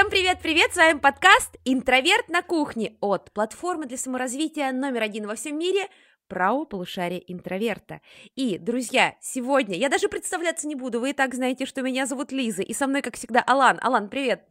[0.00, 0.72] Всем привет-привет!
[0.72, 5.88] С вами подкаст «Интроверт на кухне» от платформы для саморазвития номер один во всем мире
[6.26, 8.00] правого полушария интроверта.
[8.34, 12.32] И, друзья, сегодня я даже представляться не буду, вы и так знаете, что меня зовут
[12.32, 13.78] Лиза, и со мной, как всегда, Алан.
[13.82, 14.42] Алан, привет!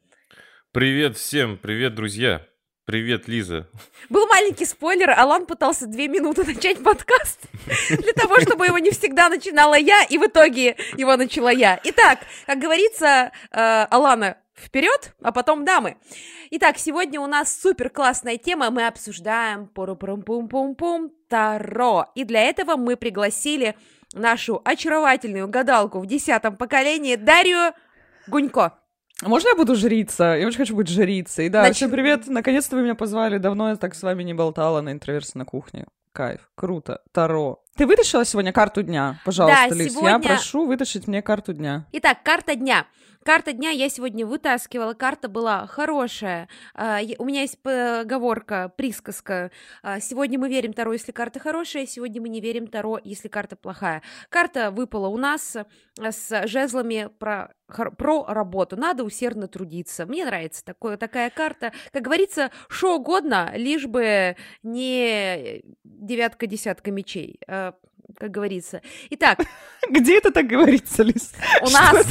[0.71, 2.45] Привет всем, привет, друзья!
[2.85, 3.67] Привет, Лиза.
[4.09, 7.39] Был маленький спойлер, Алан пытался две минуты начать подкаст
[7.89, 11.79] для того, чтобы его не всегда начинала я, и в итоге его начала я.
[11.83, 15.97] Итак, как говорится, э, Алана вперед, а потом дамы.
[16.51, 18.69] Итак, сегодня у нас супер классная тема.
[18.71, 22.07] Мы обсуждаем пум-пум-пум-пум Таро.
[22.15, 23.75] И для этого мы пригласили
[24.13, 27.73] нашу очаровательную гадалку в десятом поколении Дарью
[28.27, 28.79] Гунько.
[29.21, 30.35] Можно я буду жрица?
[30.35, 31.49] Я очень хочу быть жрицей.
[31.49, 31.75] Да, Нач...
[31.75, 32.27] всем привет.
[32.27, 33.37] Наконец-то вы меня позвали.
[33.37, 35.87] Давно я так с вами не болтала на интроверсе на кухне.
[36.13, 37.01] Кайф, круто.
[37.11, 37.61] Таро.
[37.79, 39.21] Ты вытащила сегодня карту дня?
[39.23, 40.09] Пожалуйста, да, Лиз, сегодня...
[40.09, 41.85] я прошу вытащить мне карту дня.
[41.93, 42.85] Итак, карта дня.
[43.23, 46.47] Карта дня я сегодня вытаскивала, карта была хорошая.
[46.73, 49.51] А, у меня есть поговорка, присказка.
[49.83, 53.55] А, сегодня мы верим Таро, если карта хорошая, сегодня мы не верим Таро, если карта
[53.57, 54.01] плохая.
[54.29, 58.77] Карта выпала у нас а, с жезлами про, про работу.
[58.77, 60.05] Надо усердно трудиться.
[60.05, 61.73] Мне нравится такое, такая карта.
[61.91, 67.39] Как говорится, что угодно, лишь бы не девятка-десятка мечей
[68.17, 68.81] как говорится.
[69.09, 69.39] Итак.
[69.89, 71.33] Где это так говорится, Лиз?
[71.61, 72.07] У нас...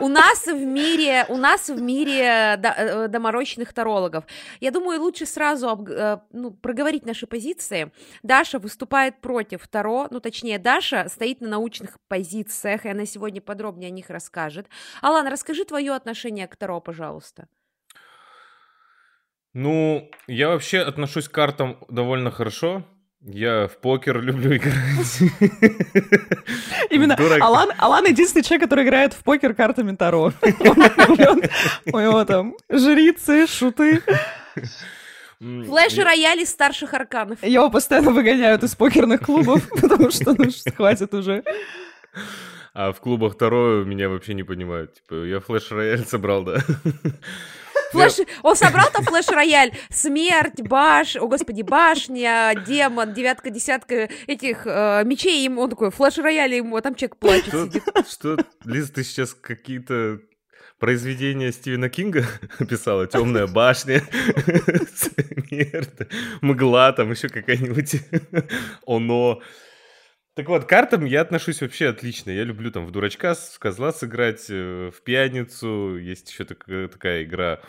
[0.00, 4.24] У нас в мире, у нас в мире э, доморощенных тарологов.
[4.58, 7.92] Я думаю, лучше сразу э, ну, проговорить наши позиции.
[8.24, 13.88] Даша выступает против Таро, ну, точнее, Даша стоит на научных позициях, и она сегодня подробнее
[13.88, 14.66] о них расскажет.
[15.02, 17.46] Алан, расскажи твое отношение к Таро, пожалуйста.
[19.54, 22.84] Ну, я вообще отношусь к картам довольно хорошо.
[23.24, 25.20] Я в покер люблю играть.
[26.90, 30.32] Именно Алан, Алан единственный человек, который играет в покер картами Таро.
[30.42, 34.02] У него там жрицы, шуты.
[35.38, 37.42] Флэш рояли старших арканов.
[37.44, 41.44] Его постоянно выгоняют из покерных клубов, потому что ну, хватит уже.
[42.74, 44.94] А в клубах Таро меня вообще не понимают.
[44.94, 46.58] Типа, я флеш-рояль собрал, да.
[47.92, 48.26] Флэш...
[48.42, 49.72] Он собрал там флеш-рояль.
[49.90, 51.16] Смерть, баш...
[51.16, 55.44] О, господи, башня, демон, девятка, десятка этих э, мечей.
[55.44, 57.84] Ему он такой, флеш-рояль ему, а там человек плачет что, сидит.
[58.08, 60.20] Что, Лиз, ты сейчас какие-то
[60.78, 62.24] произведение Стивена Кинга
[62.68, 64.02] писала «Темная башня»,
[64.94, 66.08] «Смерть»,
[66.40, 68.02] «Мгла», там еще какая-нибудь
[68.86, 69.40] «Оно».
[70.34, 72.30] Так вот, к картам я отношусь вообще отлично.
[72.30, 75.98] Я люблю там в дурачка, с козла сыграть, э, в пьяницу.
[75.98, 77.60] Есть еще такая, такая игра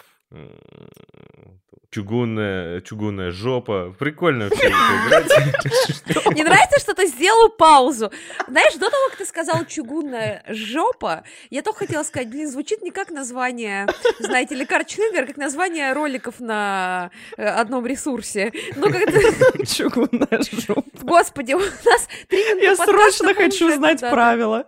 [1.94, 3.94] чугунная, чугунная жопа.
[4.00, 6.26] Прикольно вообще играть.
[6.32, 8.12] Мне нравится, что ты сделал паузу.
[8.48, 12.90] Знаешь, до того, как ты сказал чугунная жопа, я только хотела сказать, блин, звучит не
[12.90, 13.88] как название,
[14.20, 18.52] знаете ли, карточный игр, как название роликов на э, одном ресурсе.
[18.76, 19.66] Ну, как это...
[19.76, 20.84] Чугунная жопа.
[21.02, 24.66] Господи, у нас три минуты Я срочно хочу знать правила.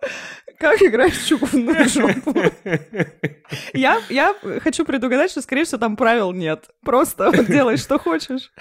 [0.57, 2.33] Как играть в чугунную жопу?
[3.73, 6.69] Я, я хочу предугадать, что, скорее всего, там правил нет.
[6.83, 8.51] Просто вот делай, что хочешь.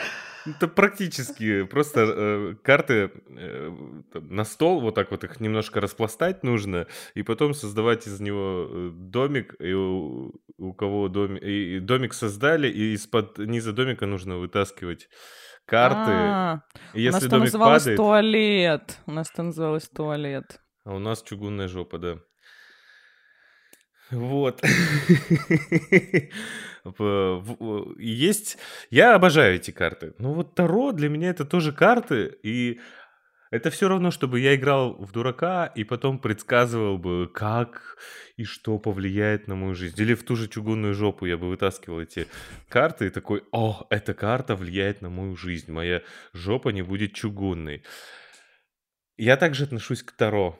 [0.46, 3.70] Это практически просто э, карты э,
[4.12, 8.90] на стол, вот так вот их немножко распластать нужно, и потом создавать из него э,
[8.92, 15.08] домик, и у, у кого домик, и домик создали, и из-под низа домика нужно вытаскивать
[15.64, 16.12] карты.
[16.12, 16.60] А,
[16.92, 17.96] если у нас домик называлось падает...
[17.96, 18.98] туалет.
[19.06, 20.60] У нас это называлось туалет.
[20.84, 22.18] А у нас чугунная жопа, да.
[24.10, 24.62] Вот.
[27.98, 28.58] Есть...
[28.90, 30.14] Я обожаю эти карты.
[30.18, 32.80] Но вот Таро для меня это тоже карты, и
[33.50, 37.98] это все равно, чтобы я играл в дурака и потом предсказывал бы, как
[38.36, 39.94] и что повлияет на мою жизнь.
[40.00, 42.26] Или в ту же чугунную жопу я бы вытаскивал эти
[42.68, 46.02] карты и такой, о, эта карта влияет на мою жизнь, моя
[46.32, 47.84] жопа не будет чугунной.
[49.16, 50.58] Я также отношусь к Таро.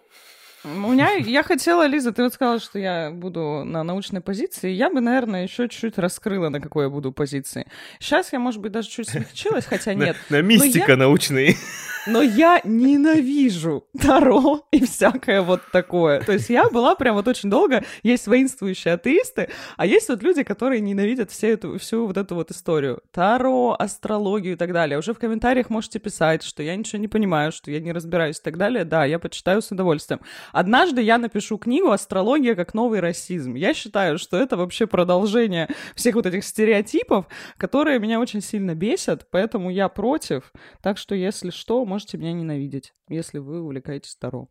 [0.65, 4.71] У меня, я хотела, Лиза, ты вот сказала, что я буду на научной позиции.
[4.71, 7.67] Я бы, наверное, еще чуть-чуть раскрыла, на какой я буду позиции.
[7.99, 10.17] Сейчас я, может быть, даже чуть смягчилась, хотя нет.
[10.31, 11.57] На, мистика научный.
[12.07, 16.21] Но я ненавижу Таро и всякое вот такое.
[16.21, 20.43] То есть я была прям вот очень долго, есть воинствующие атеисты, а есть вот люди,
[20.43, 23.03] которые ненавидят всю эту, всю вот эту вот историю.
[23.11, 24.99] Таро, астрологию и так далее.
[24.99, 28.43] Уже в комментариях можете писать, что я ничего не понимаю, что я не разбираюсь и
[28.43, 28.85] так далее.
[28.85, 30.21] Да, я почитаю с удовольствием.
[30.53, 33.55] Однажды я напишу книгу «Астрология как новый расизм».
[33.55, 39.27] Я считаю, что это вообще продолжение всех вот этих стереотипов, которые меня очень сильно бесят,
[39.31, 40.53] поэтому я против.
[40.83, 44.49] Так что, если что, можете меня ненавидеть, если вы увлекаетесь Таро.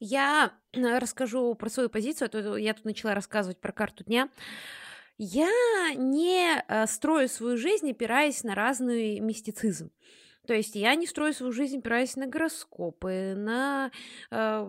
[0.00, 4.28] Я расскажу про свою позицию, а я тут начала рассказывать про карту дня.
[5.18, 5.50] Я
[5.94, 9.92] не э, строю свою жизнь, опираясь на разный мистицизм.
[10.48, 13.92] То есть я не строю свою жизнь, опираясь на гороскопы, на...
[14.32, 14.66] Э,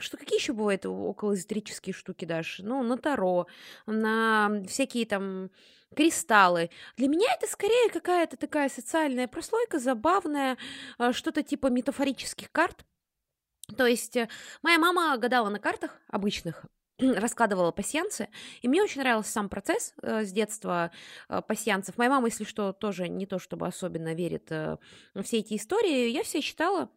[0.00, 2.62] что, какие еще бывают около эзотерические штуки даже?
[2.62, 3.46] Ну, на Таро,
[3.86, 5.50] на всякие там
[5.94, 6.70] кристаллы.
[6.96, 10.58] Для меня это скорее какая-то такая социальная прослойка, забавная,
[10.98, 12.84] э, что-то типа метафорических карт.
[13.76, 14.28] То есть э,
[14.62, 16.66] моя мама гадала на картах обычных,
[16.98, 18.28] раскладывала пасьянцы,
[18.62, 20.90] и мне очень нравился сам процесс э, с детства
[21.28, 21.96] э, пасьянцев.
[21.96, 24.76] Моя мама, если что, тоже не то чтобы особенно верит э,
[25.22, 26.10] все эти истории.
[26.10, 26.90] Я все считала,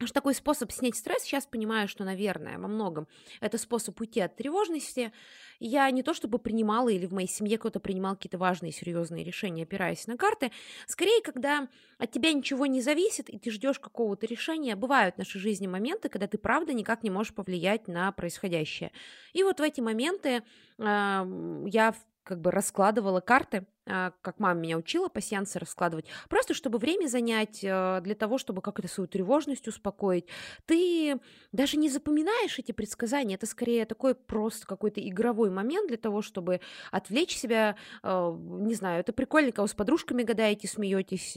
[0.00, 3.06] что такой способ снять стресс, сейчас понимаю, что, наверное, во многом
[3.40, 5.12] это способ уйти от тревожности.
[5.60, 9.62] Я не то чтобы принимала или в моей семье кто-то принимал какие-то важные, серьезные решения,
[9.62, 10.50] опираясь на карты.
[10.86, 11.68] Скорее, когда
[11.98, 16.08] от тебя ничего не зависит, и ты ждешь какого-то решения, бывают в нашей жизни моменты,
[16.08, 18.90] когда ты, правда, никак не можешь повлиять на происходящее.
[19.32, 20.42] И вот в эти моменты
[20.78, 21.94] э, я
[22.24, 27.62] как бы раскладывала карты, а, как мама меня учила пассиансы раскладывать, просто чтобы время занять
[27.64, 30.26] а, для того, чтобы как-то свою тревожность успокоить.
[30.64, 31.20] Ты
[31.52, 36.60] даже не запоминаешь эти предсказания, это скорее такой просто какой-то игровой момент для того, чтобы
[36.90, 41.36] отвлечь себя, а, не знаю, это прикольно, когда вы с подружками гадаете, смеетесь,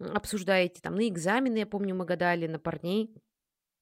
[0.00, 3.14] обсуждаете, там, на экзамены, я помню, мы гадали на парней,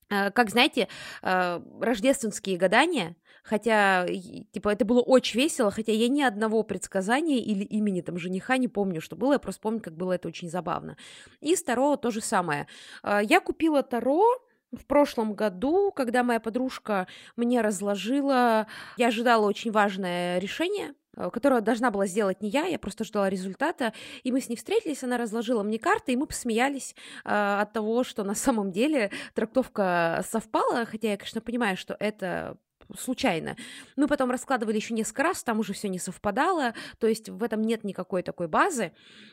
[0.08, 0.88] как, знаете,
[1.22, 4.06] рождественские гадания, хотя,
[4.52, 8.68] типа, это было очень весело, хотя я ни одного предсказания или имени там жениха не
[8.68, 10.96] помню, что было, я просто помню, как было это очень забавно.
[11.40, 12.66] И с Таро то же самое.
[13.02, 14.24] А, я купила Таро,
[14.72, 18.66] в прошлом году, когда моя подружка мне разложила,
[18.96, 23.28] я ожидала очень важное решение, э, которое должна была сделать не я, я просто ждала
[23.28, 26.94] результата, и мы с ней встретились, она разложила мне карты, и мы посмеялись
[27.24, 32.56] э, от того, что на самом деле трактовка совпала, хотя я, конечно, понимаю, что это
[32.98, 33.56] случайно.
[33.96, 37.62] Мы потом раскладывали еще несколько раз, там уже все не совпадало, то есть в этом
[37.62, 38.92] нет никакой такой базы.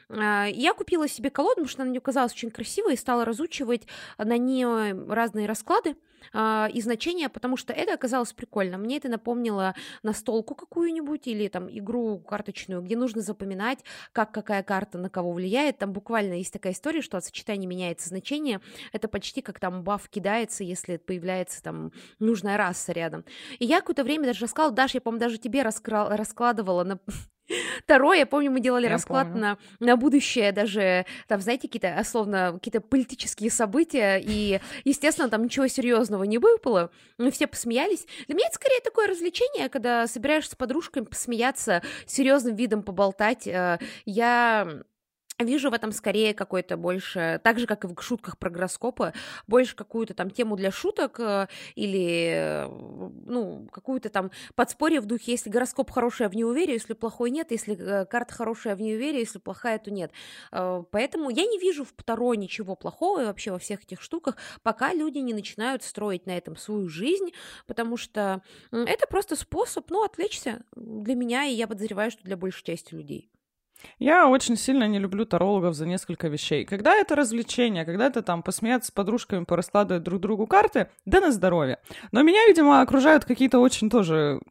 [0.10, 3.88] А, я купила себе колоду, потому что она мне казалась очень красивой, и стала разучивать
[4.18, 5.95] на нее разные расклады
[6.33, 8.77] э, и значения, потому что это оказалось прикольно.
[8.77, 13.79] Мне это напомнило настолку какую-нибудь или там игру карточную, где нужно запоминать,
[14.13, 15.77] как какая карта на кого влияет.
[15.77, 18.62] Там буквально есть такая история, что от сочетания меняется значение.
[18.91, 23.25] Это почти как там баф кидается, если появляется там нужная раса рядом.
[23.59, 27.00] И я какое-то время даже рассказала, Даша, я, по-моему, даже тебе раскра- раскладывала на
[27.83, 32.51] Второе, я помню, мы делали я расклад на, на будущее, даже там, знаете, какие-то, условно,
[32.53, 38.05] какие-то политические события, и, естественно, там ничего серьезного не выпало, мы все посмеялись.
[38.27, 43.47] Для меня это скорее такое развлечение, когда собираешься с подружками посмеяться, серьезным видом поболтать.
[43.47, 44.83] Э, я
[45.43, 49.13] Вижу в этом скорее какой-то больше, так же, как и в шутках про гороскопы,
[49.47, 52.67] больше какую-то там тему для шуток э, или,
[53.25, 57.31] ну, какую-то там подспорье в духе, если гороскоп хороший, я в него верю, если плохой
[57.31, 60.11] нет, если э, карта хорошая, я в нее верю, если плохая, то нет.
[60.51, 64.93] Э, поэтому я не вижу в Таро ничего плохого вообще во всех этих штуках, пока
[64.93, 67.31] люди не начинают строить на этом свою жизнь,
[67.67, 68.41] потому что
[68.71, 73.29] это просто способ, ну, отвлечься для меня, и я подозреваю, что для большей части людей.
[74.00, 76.66] Я очень сильно не люблю тарологов за несколько вещей.
[76.66, 81.31] Когда это развлечение, когда это там посмеяться с подружками, пораскладывать друг другу карты, да на
[81.31, 81.80] здоровье.
[82.12, 84.41] Но меня, видимо, окружают какие-то очень тоже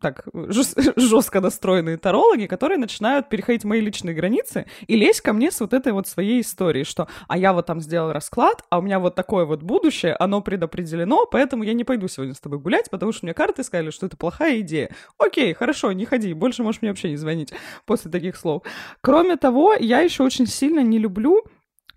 [0.00, 5.60] так жестко настроенные тарологи, которые начинают переходить мои личные границы и лезть ко мне с
[5.60, 8.98] вот этой вот своей историей, что а я вот там сделал расклад, а у меня
[8.98, 13.12] вот такое вот будущее, оно предопределено, поэтому я не пойду сегодня с тобой гулять, потому
[13.12, 14.90] что мне карты сказали, что это плохая идея.
[15.18, 17.52] Окей, хорошо, не ходи, больше можешь мне вообще не звонить
[17.86, 18.62] после таких слов.
[19.00, 21.44] Кроме того, я еще очень сильно не люблю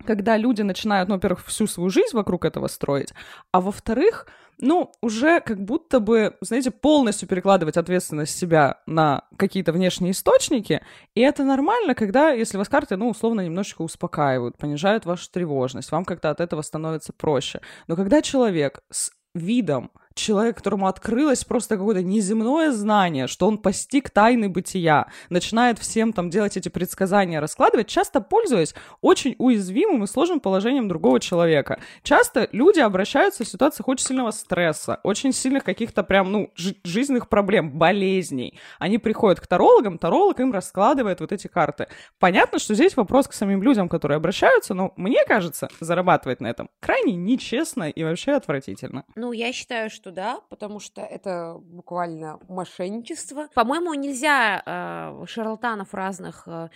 [0.04, 3.12] когда люди начинают, ну, во-первых, всю свою жизнь вокруг этого строить,
[3.52, 4.26] а во-вторых,
[4.60, 10.82] ну, уже как будто бы, знаете, полностью перекладывать ответственность себя на какие-то внешние источники,
[11.14, 16.04] и это нормально, когда, если вас карты, ну, условно, немножечко успокаивают, понижают вашу тревожность, вам
[16.04, 17.60] как-то от этого становится проще.
[17.86, 24.10] Но когда человек с видом человек, которому открылось просто какое-то неземное знание, что он постиг
[24.10, 30.40] тайны бытия, начинает всем там делать эти предсказания, раскладывать, часто пользуясь очень уязвимым и сложным
[30.40, 31.80] положением другого человека.
[32.02, 36.52] Часто люди обращаются в ситуациях очень сильного стресса, очень сильных каких-то прям, ну,
[36.84, 38.58] жизненных проблем, болезней.
[38.78, 41.88] Они приходят к тарологам, таролог им раскладывает вот эти карты.
[42.18, 46.70] Понятно, что здесь вопрос к самим людям, которые обращаются, но мне кажется, зарабатывать на этом
[46.80, 49.04] крайне нечестно и вообще отвратительно.
[49.14, 53.48] Ну, я считаю, что да, потому что это буквально мошенничество.
[53.54, 56.68] По-моему, нельзя э, шарлатанов разных э,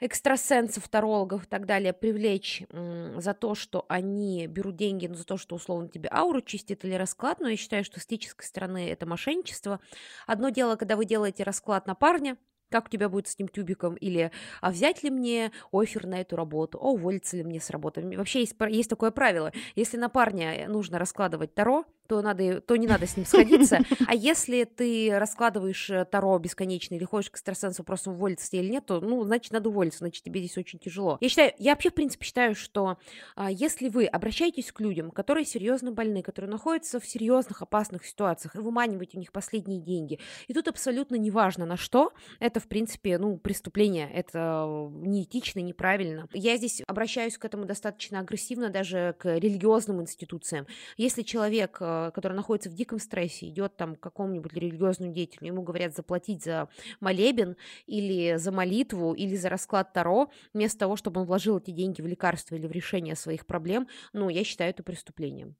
[0.00, 5.24] экстрасенсов, тарологов и так далее привлечь м, за то, что они берут деньги, ну, за
[5.24, 8.88] то, что условно тебе ауру чистит или расклад, но я считаю, что с этической стороны
[8.90, 9.80] это мошенничество.
[10.26, 12.36] Одно дело, когда вы делаете расклад на парня,
[12.70, 16.36] как у тебя будет с этим тюбиком, или а взять ли мне офер на эту
[16.36, 18.02] работу, а уволиться ли мне с работы.
[18.16, 22.86] Вообще есть, есть такое правило, если на парня нужно раскладывать Таро, то, надо, то не
[22.86, 23.80] надо с ним сходиться.
[24.06, 28.86] А если ты раскладываешь э, Таро бесконечно или ходишь к экстрасенсу просто уволиться или нет,
[28.86, 31.18] то, ну, значит, надо уволиться, значит, тебе здесь очень тяжело.
[31.20, 32.96] Я считаю, я вообще, в принципе, считаю, что
[33.36, 38.56] а, если вы обращаетесь к людям, которые серьезно больны, которые находятся в серьезных опасных ситуациях,
[38.56, 43.18] и выманиваете у них последние деньги, и тут абсолютно неважно на что, это, в принципе,
[43.18, 46.28] ну, преступление, это неэтично, неправильно.
[46.32, 50.66] Я здесь обращаюсь к этому достаточно агрессивно, даже к религиозным институциям.
[50.96, 55.62] Если человек э, который находится в диком стрессе, идет там к какому-нибудь религиозному деятелю, ему
[55.62, 56.68] говорят заплатить за
[57.00, 62.02] молебен или за молитву, или за расклад Таро, вместо того, чтобы он вложил эти деньги
[62.02, 65.56] в лекарства или в решение своих проблем, ну, я считаю это преступлением.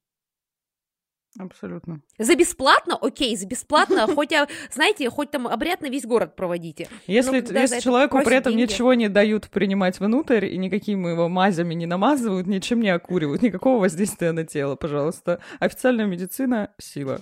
[1.39, 2.01] Абсолютно.
[2.19, 2.97] За бесплатно?
[3.01, 4.33] Окей, за бесплатно, хоть,
[4.73, 6.89] знаете, хоть там обряд на весь город проводите.
[7.07, 8.73] Если, ну, если человеку при этом деньги.
[8.73, 13.81] ничего не дают принимать внутрь, и никакими его мазями не намазывают, ничем не окуривают, никакого
[13.81, 15.41] воздействия на тело, пожалуйста.
[15.61, 17.21] Официальная медицина— сила.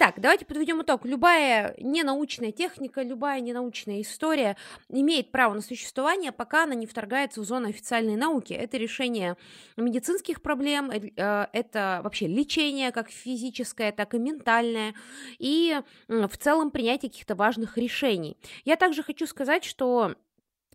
[0.00, 1.04] Итак, давайте подведем итог.
[1.04, 4.56] Любая ненаучная техника, любая ненаучная история
[4.88, 8.52] имеет право на существование, пока она не вторгается в зону официальной науки.
[8.52, 9.36] Это решение
[9.76, 14.94] медицинских проблем, э, это вообще лечение, как физическое, так и ментальное,
[15.40, 18.36] и в целом принятие каких-то важных решений.
[18.64, 20.14] Я также хочу сказать, что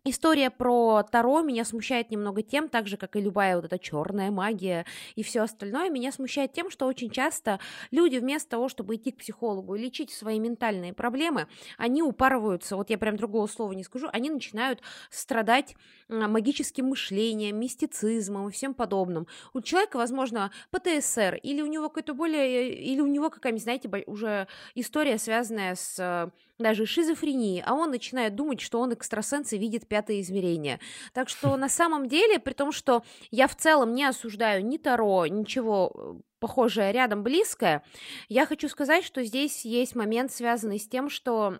[0.06, 4.30] История про Таро меня смущает немного тем, так же, как и любая вот эта черная
[4.30, 4.84] магия
[5.14, 7.58] и все остальное, меня смущает тем, что очень часто
[7.90, 11.46] люди вместо того, чтобы идти к психологу и лечить свои ментальные проблемы,
[11.78, 15.74] они упарываются, вот я прям другого слова не скажу, они начинают страдать
[16.10, 19.26] магическим мышлением, мистицизмом и всем подобным.
[19.54, 24.48] У человека, возможно, ПТСР, или у него какой-то более, или у него какая-нибудь, знаете, уже
[24.74, 30.20] история, связанная с даже шизофренией, а он начинает думать, что он экстрасенс и видит пятое
[30.20, 30.80] измерение.
[31.12, 35.26] Так что на самом деле, при том, что я в целом не осуждаю ни Таро,
[35.26, 37.82] ничего э, похожее рядом близкое,
[38.28, 41.58] я хочу сказать, что здесь есть момент, связанный с тем, что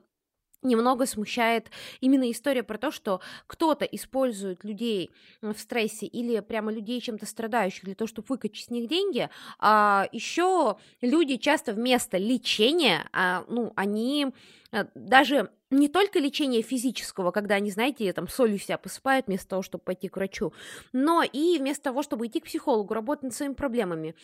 [0.64, 5.10] немного смущает именно история про то, что кто-то использует людей
[5.42, 9.28] в стрессе или прямо людей чем-то страдающих для того, чтобы выкачать с них деньги,
[9.58, 14.28] а еще люди часто вместо лечения, а, ну, они
[14.72, 19.62] а, даже не только лечение физического, когда они, знаете, там солью себя посыпают вместо того,
[19.62, 20.52] чтобы пойти к врачу,
[20.92, 24.14] но и вместо того, чтобы идти к психологу, работать над своими проблемами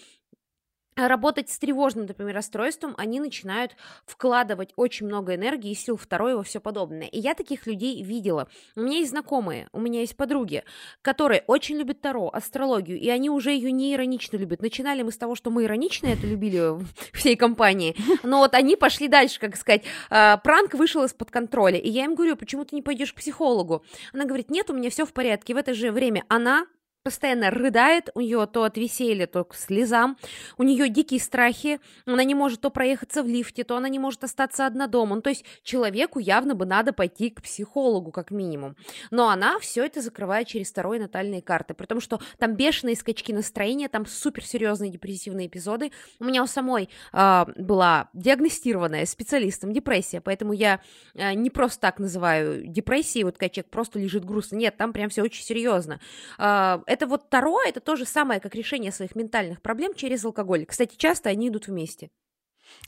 [0.96, 6.60] работать с тревожным, например, расстройством, они начинают вкладывать очень много энергии, сил второй во все
[6.60, 7.06] подобное.
[7.06, 8.48] И я таких людей видела.
[8.76, 10.64] У меня есть знакомые, у меня есть подруги,
[11.02, 14.62] которые очень любят Таро, астрологию, и они уже ее не иронично любят.
[14.62, 16.78] Начинали мы с того, что мы иронично это любили
[17.12, 21.78] всей компании, но вот они пошли дальше, как сказать, а, пранк вышел из-под контроля.
[21.78, 23.84] И я им говорю, почему ты не пойдешь к психологу?
[24.12, 25.54] Она говорит, нет, у меня все в порядке.
[25.54, 26.66] В это же время она
[27.02, 30.16] постоянно рыдает, у нее то от веселья, то к слезам,
[30.58, 34.22] у нее дикие страхи, она не может то проехаться в лифте, то она не может
[34.24, 35.16] остаться одна дома.
[35.16, 38.76] Ну, то есть человеку явно бы надо пойти к психологу, как минимум.
[39.10, 43.32] Но она все это закрывает через второй натальные карты, при том, что там бешеные скачки
[43.32, 45.92] настроения, там суперсерьезные депрессивные эпизоды.
[46.18, 50.80] У меня у самой э, была диагностированная специалистом депрессия, поэтому я
[51.14, 54.56] э, не просто так называю депрессией, вот когда человек просто лежит грустно.
[54.56, 56.00] Нет, там прям все очень серьезно.
[56.38, 60.66] Э, это вот Таро, это то же самое, как решение своих ментальных проблем через алкоголь.
[60.66, 62.10] Кстати, часто они идут вместе.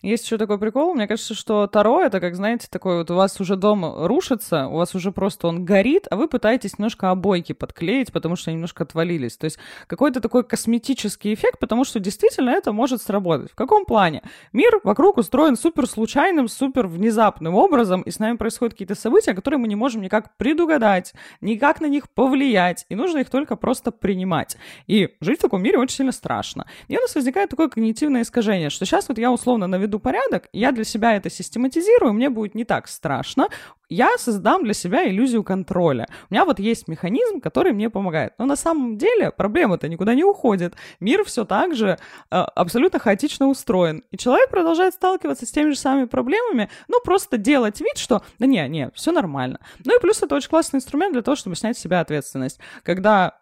[0.02, 3.40] Есть еще такой прикол, мне кажется, что Таро это, как, знаете, такой вот у вас
[3.40, 8.12] уже дом рушится, у вас уже просто он горит, а вы пытаетесь немножко обойки подклеить,
[8.12, 9.36] потому что немножко отвалились.
[9.36, 13.52] То есть какой-то такой косметический эффект, потому что действительно это может сработать.
[13.52, 14.22] В каком плане?
[14.52, 19.60] Мир вокруг устроен супер случайным, супер внезапным образом, и с нами происходят какие-то события, которые
[19.60, 24.56] мы не можем никак предугадать, никак на них повлиять, и нужно их только просто принимать.
[24.88, 26.66] И жить в таком мире очень сильно страшно.
[26.88, 30.70] И у нас возникает такое когнитивное искажение, что сейчас вот я условно наведу порядок, я
[30.70, 33.48] для себя это систематизирую, мне будет не так страшно,
[33.88, 36.06] я создам для себя иллюзию контроля.
[36.30, 38.32] У меня вот есть механизм, который мне помогает.
[38.38, 40.74] Но на самом деле проблема-то никуда не уходит.
[40.98, 41.98] Мир все так же
[42.30, 44.02] э, абсолютно хаотично устроен.
[44.10, 48.46] И человек продолжает сталкиваться с теми же самыми проблемами, ну просто делать вид, что да
[48.46, 49.60] не, не, все нормально.
[49.84, 52.60] Ну и плюс это очень классный инструмент для того, чтобы снять с себя ответственность.
[52.84, 53.41] Когда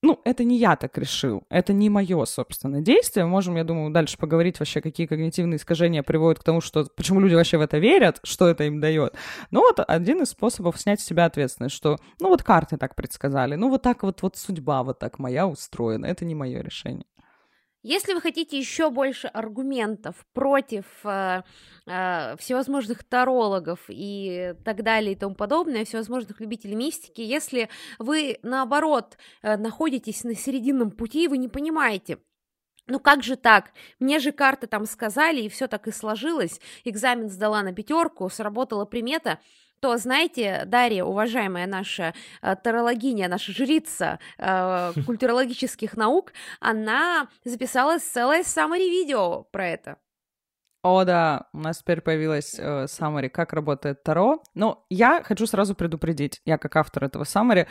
[0.00, 3.26] ну, это не я так решил, это не мое, собственно, действие.
[3.26, 7.34] Можем, я думаю, дальше поговорить вообще, какие когнитивные искажения приводят к тому, что почему люди
[7.34, 9.14] вообще в это верят, что это им дает.
[9.50, 13.56] Ну, вот один из способов снять с себя ответственность, что, ну, вот карты так предсказали,
[13.56, 17.06] ну, вот так вот, вот судьба вот так моя устроена, это не мое решение.
[17.82, 21.42] Если вы хотите еще больше аргументов против э,
[21.86, 27.68] э, всевозможных тарологов и так далее и тому подобное, всевозможных любителей мистики, если
[28.00, 32.18] вы, наоборот, э, находитесь на серединном пути, вы не понимаете,
[32.88, 33.72] ну как же так?
[34.00, 36.60] Мне же карты там сказали, и все так и сложилось.
[36.84, 39.38] Экзамен сдала на пятерку, сработала примета
[39.80, 48.42] то, знаете, Дарья, уважаемая наша э, тарологиня, наша жрица э, культурологических наук, она записала целое
[48.42, 49.96] summary видео про это.
[50.82, 54.42] О, да, у нас теперь появилась э, summary, как работает Таро.
[54.54, 57.66] Но я хочу сразу предупредить, я как автор этого summary,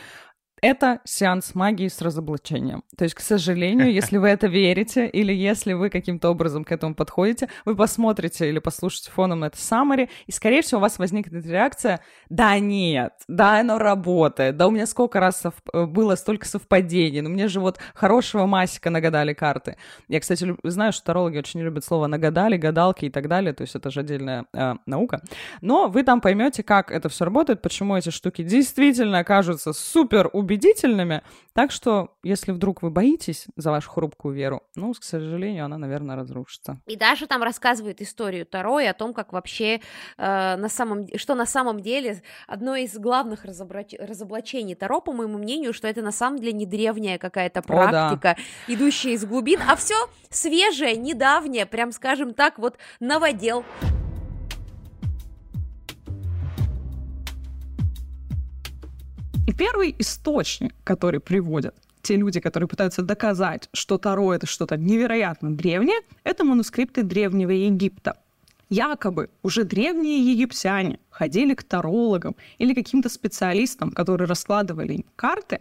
[0.60, 2.84] это сеанс магии с разоблачением.
[2.96, 6.94] То есть, к сожалению, если вы это верите, или если вы каким-то образом к этому
[6.94, 12.00] подходите, вы посмотрите или послушаете фоном это summary, и, скорее всего, у вас возникнет реакция
[12.28, 15.54] «Да нет, да, оно работает, да у меня сколько раз сов...
[15.72, 19.76] Э, было столько совпадений, ну мне же вот хорошего масика нагадали карты».
[20.08, 20.58] Я, кстати, люб...
[20.64, 24.00] знаю, что тарологи очень любят слово «нагадали», «гадалки» и так далее, то есть это же
[24.00, 25.22] отдельная э, наука.
[25.60, 30.47] Но вы там поймете, как это все работает, почему эти штуки действительно окажутся супер убедительными.
[31.52, 36.16] Так что, если вдруг вы боитесь за вашу хрупкую веру, ну, к сожалению, она, наверное,
[36.16, 36.80] разрушится.
[36.86, 39.80] И даже там рассказывает историю Таро и о том, как вообще
[40.16, 43.94] э, на самом что на самом деле одно из главных разоблач...
[43.98, 48.36] разоблачений Таро, по моему мнению, что это на самом деле не древняя какая-то практика, О,
[48.36, 48.72] да.
[48.72, 49.96] идущая из глубин, а все
[50.30, 53.64] свежее, недавнее, прям скажем так, вот новодел.
[59.48, 65.56] И первый источник, который приводят те люди, которые пытаются доказать, что Таро— это что-то невероятно
[65.56, 68.18] древнее, это манускрипты Древнего Египта.
[68.68, 75.60] Якобы уже древние египтяне ходили к тарологам или каким-то специалистам, которые раскладывали им карты,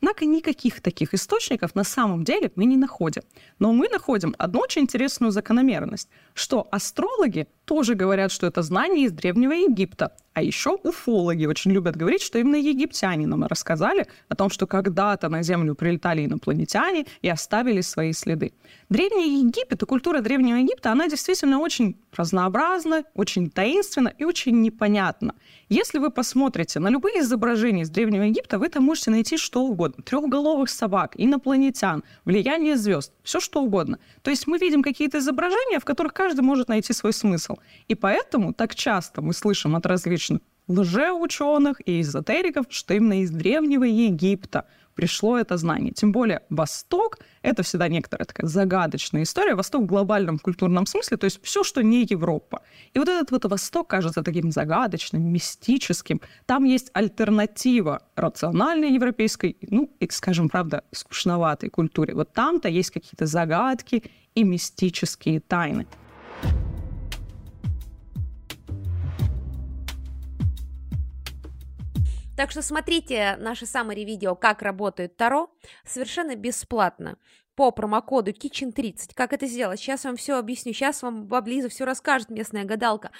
[0.00, 3.22] Однако никаких таких источников на самом деле мы не находим.
[3.58, 9.12] Но мы находим одну очень интересную закономерность, что астрологи тоже говорят, что это знание из
[9.12, 10.12] Древнего Египта.
[10.32, 15.28] А еще уфологи очень любят говорить, что именно египтяне нам рассказали о том, что когда-то
[15.28, 18.52] на Землю прилетали инопланетяне и оставили свои следы.
[18.88, 25.34] Древний Египет и культура Древнего Египта, она действительно очень разнообразна, очень таинственна и очень непонятна.
[25.68, 30.02] Если вы посмотрите на любые изображения из Древнего Египта, вы там можете найти что угодно.
[30.04, 33.98] Трехголовых собак, инопланетян, влияние звезд, все что угодно.
[34.22, 37.57] То есть мы видим какие-то изображения, в которых каждый может найти свой смысл.
[37.88, 43.84] И поэтому так часто мы слышим от различных лжеученых и эзотериков, что именно из Древнего
[43.84, 45.92] Египта пришло это знание.
[45.92, 49.54] Тем более Восток— это всегда некоторая такая загадочная история.
[49.54, 52.62] Восток в глобальном культурном смысле, то есть все, что не Европа.
[52.94, 56.20] И вот этот вот Восток кажется таким загадочным, мистическим.
[56.46, 62.14] Там есть альтернатива рациональной европейской, ну, и, скажем, правда, скучноватой культуре.
[62.14, 64.02] Вот там-то есть какие-то загадки
[64.34, 65.86] и мистические тайны.
[72.38, 75.50] Так что смотрите наше summary видео «Как работает Таро»
[75.84, 77.18] совершенно бесплатно
[77.56, 79.10] по промокоду Kitchen30.
[79.14, 79.80] Как это сделать?
[79.80, 80.72] Сейчас вам все объясню.
[80.72, 83.10] Сейчас вам Баблиза все расскажет, местная гадалка.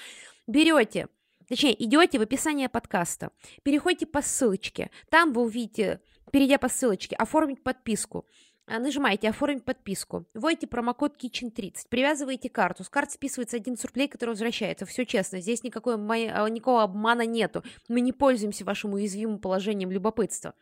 [0.46, 1.08] Берете
[1.48, 3.32] точнее, идете в описание подкаста,
[3.64, 6.00] переходите по ссылочке, там вы увидите,
[6.30, 8.24] перейдя по ссылочке, оформить подписку.
[8.70, 14.30] А, нажимаете «Оформить подписку», вводите промокод KITCHEN30, привязываете карту, с карты списывается 11 рублей, который
[14.30, 14.84] возвращается.
[14.84, 17.64] Все честно, здесь никакой, а, никакого обмана нету.
[17.88, 20.52] Мы не пользуемся вашим уязвимым положением любопытства.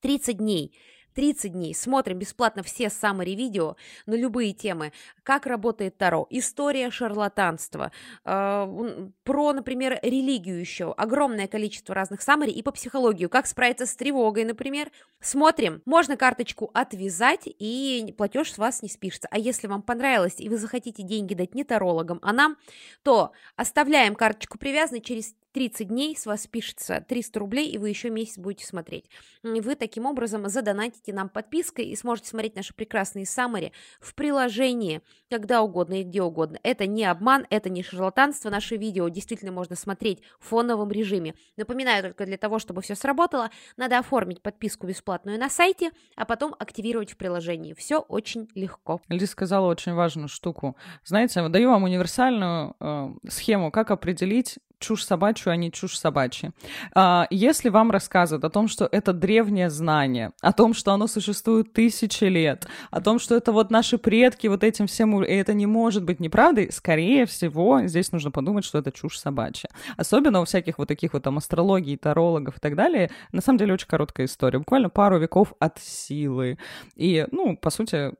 [0.00, 0.76] 30 дней
[1.14, 4.92] 30 дней смотрим бесплатно все summary видео на любые темы.
[5.22, 7.92] Как работает Таро, история шарлатанства,
[8.24, 10.92] э, про, например, религию еще.
[10.96, 13.28] Огромное количество разных summary и по психологию.
[13.28, 14.90] Как справиться с тревогой, например.
[15.20, 15.82] Смотрим.
[15.84, 19.28] Можно карточку отвязать, и платеж с вас не спишется.
[19.30, 22.56] А если вам понравилось, и вы захотите деньги дать не тарологам, а нам,
[23.02, 28.10] то оставляем карточку привязанной через 30 дней с вас пишется 300 рублей, и вы еще
[28.10, 29.06] месяц будете смотреть.
[29.42, 35.62] Вы таким образом задонатите нам подпиской и сможете смотреть наши прекрасные саммари в приложении когда
[35.62, 36.58] угодно и где угодно.
[36.62, 38.50] Это не обман, это не шарлатанство.
[38.50, 41.34] Наши видео действительно можно смотреть в фоновом режиме.
[41.56, 46.54] Напоминаю, только для того, чтобы все сработало, надо оформить подписку бесплатную на сайте, а потом
[46.58, 47.72] активировать в приложении.
[47.72, 49.00] Все очень легко.
[49.08, 50.76] Ли сказала очень важную штуку.
[51.02, 56.52] Знаете, даю вам универсальную э, схему, как определить чушь собачью, а не чушь собачья.
[56.94, 61.72] А, если вам рассказывают о том, что это древнее знание, о том, что оно существует
[61.72, 65.66] тысячи лет, о том, что это вот наши предки вот этим всем, и это не
[65.66, 69.70] может быть неправдой, скорее всего, здесь нужно подумать, что это чушь собачья.
[69.96, 73.10] Особенно у всяких вот таких вот там астрологий, тарологов и так далее.
[73.32, 76.58] На самом деле очень короткая история, буквально пару веков от силы.
[76.96, 78.12] И, ну, по сути,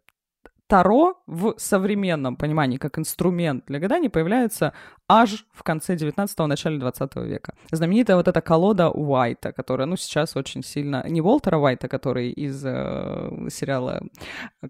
[0.73, 4.73] Таро в современном понимании как инструмент для гадания появляется
[5.09, 7.55] аж в конце 19-го, начале 20 века.
[7.71, 11.05] Знаменитая вот эта колода Уайта, которая, ну, сейчас очень сильно...
[11.09, 14.03] Не Уолтера Уайта, который из э, сериала,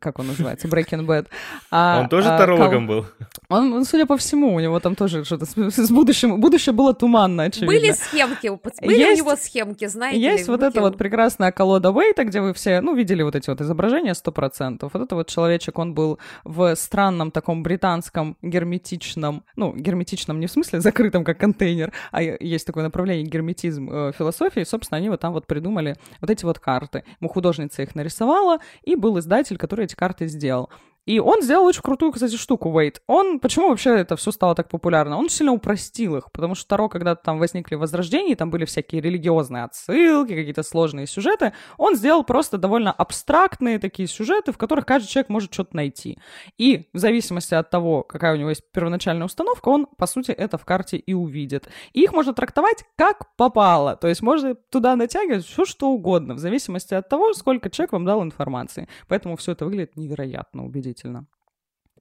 [0.01, 1.29] как он называется, Breaking Bad.
[1.71, 2.97] А, он тоже а, тарологом кол...
[2.97, 3.07] был?
[3.49, 6.41] Он, он, судя по всему, у него там тоже что-то с, с будущим...
[6.41, 7.75] Будущее было туманно, очевидно.
[7.75, 8.49] Были схемки,
[8.81, 12.41] были есть, у него схемки, знаете Есть ли, вот эта вот прекрасная колода Уайта, где
[12.41, 14.91] вы все, ну, видели вот эти вот изображения 100%.
[14.93, 20.51] Вот это вот человечек, он был в странном таком британском герметичном, ну, герметичном не в
[20.51, 25.33] смысле закрытом как контейнер, а есть такое направление герметизм э, философии, собственно, они вот там
[25.33, 27.05] вот придумали вот эти вот карты.
[27.21, 30.71] Ему художница их нарисовала, и был издатель, который эти карты сделал.
[31.05, 33.03] И он сделал очень крутую, кстати, штуку, Уэйт.
[33.09, 35.19] Он, почему вообще это все стало так популярно?
[35.19, 39.65] Он сильно упростил их, потому что Таро, когда там возникли возрождения, там были всякие религиозные
[39.65, 45.29] отсылки, какие-то сложные сюжеты, он сделал просто довольно абстрактные такие сюжеты, в которых каждый человек
[45.29, 46.19] может что-то найти.
[46.57, 50.57] И в зависимости от того, какая у него есть первоначальная установка, он, по сути, это
[50.57, 51.69] в карте и увидит.
[51.93, 56.39] И их можно трактовать как попало, то есть можно туда натягивать все, что угодно, в
[56.39, 58.89] зависимости от того, сколько человек вам дал информации.
[59.09, 61.27] Поэтому все это выглядит невероятно убедительно действительно.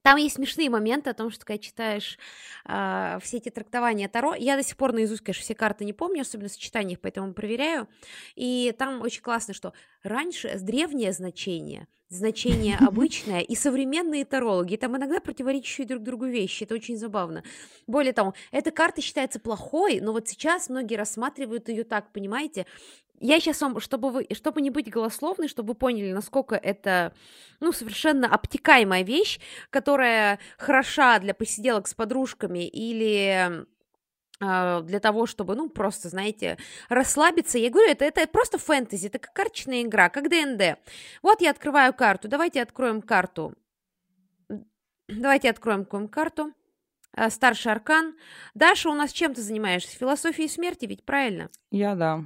[0.04, 2.18] Там есть смешные моменты о том, что когда читаешь
[2.66, 6.22] э, все эти трактования Таро, я до сих пор наизусть, конечно, все карты не помню,
[6.22, 7.88] особенно сочетания их, поэтому проверяю.
[8.36, 15.20] И там очень классно, что раньше древнее значение, значение обычное и современные тарологи, там иногда
[15.20, 17.44] противоречащие друг другу вещи, это очень забавно.
[17.86, 22.66] Более того, эта карта считается плохой, но вот сейчас многие рассматривают ее так, понимаете,
[23.22, 27.14] я сейчас вам, чтобы вы, чтобы не быть голословной, чтобы вы поняли, насколько это,
[27.60, 33.66] ну, совершенно обтекаемая вещь, которая хороша для посиделок с подружками или
[34.42, 36.58] а, для того, чтобы, ну, просто, знаете,
[36.90, 37.60] расслабиться.
[37.60, 40.80] Я говорю, это, это просто фэнтези, это как карточная игра, как ДНД.
[41.22, 43.54] Вот я открываю карту, давайте откроем карту.
[45.08, 46.54] Давайте откроем какую карту.
[47.14, 48.16] А, старший аркан.
[48.54, 49.98] Даша, у нас чем ты занимаешься?
[49.98, 51.50] Философией смерти ведь, правильно?
[51.70, 52.24] Я, да.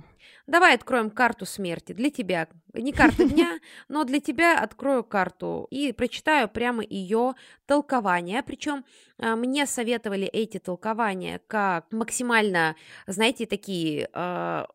[0.48, 2.48] Давай откроем карту смерти для тебя.
[2.74, 7.34] Не карта дня, но для тебя открою карту и прочитаю прямо ее
[7.66, 8.44] толкование.
[8.44, 8.86] Причем
[9.18, 12.76] а, мне советовали эти толкования как максимально,
[13.08, 14.68] знаете, такие а,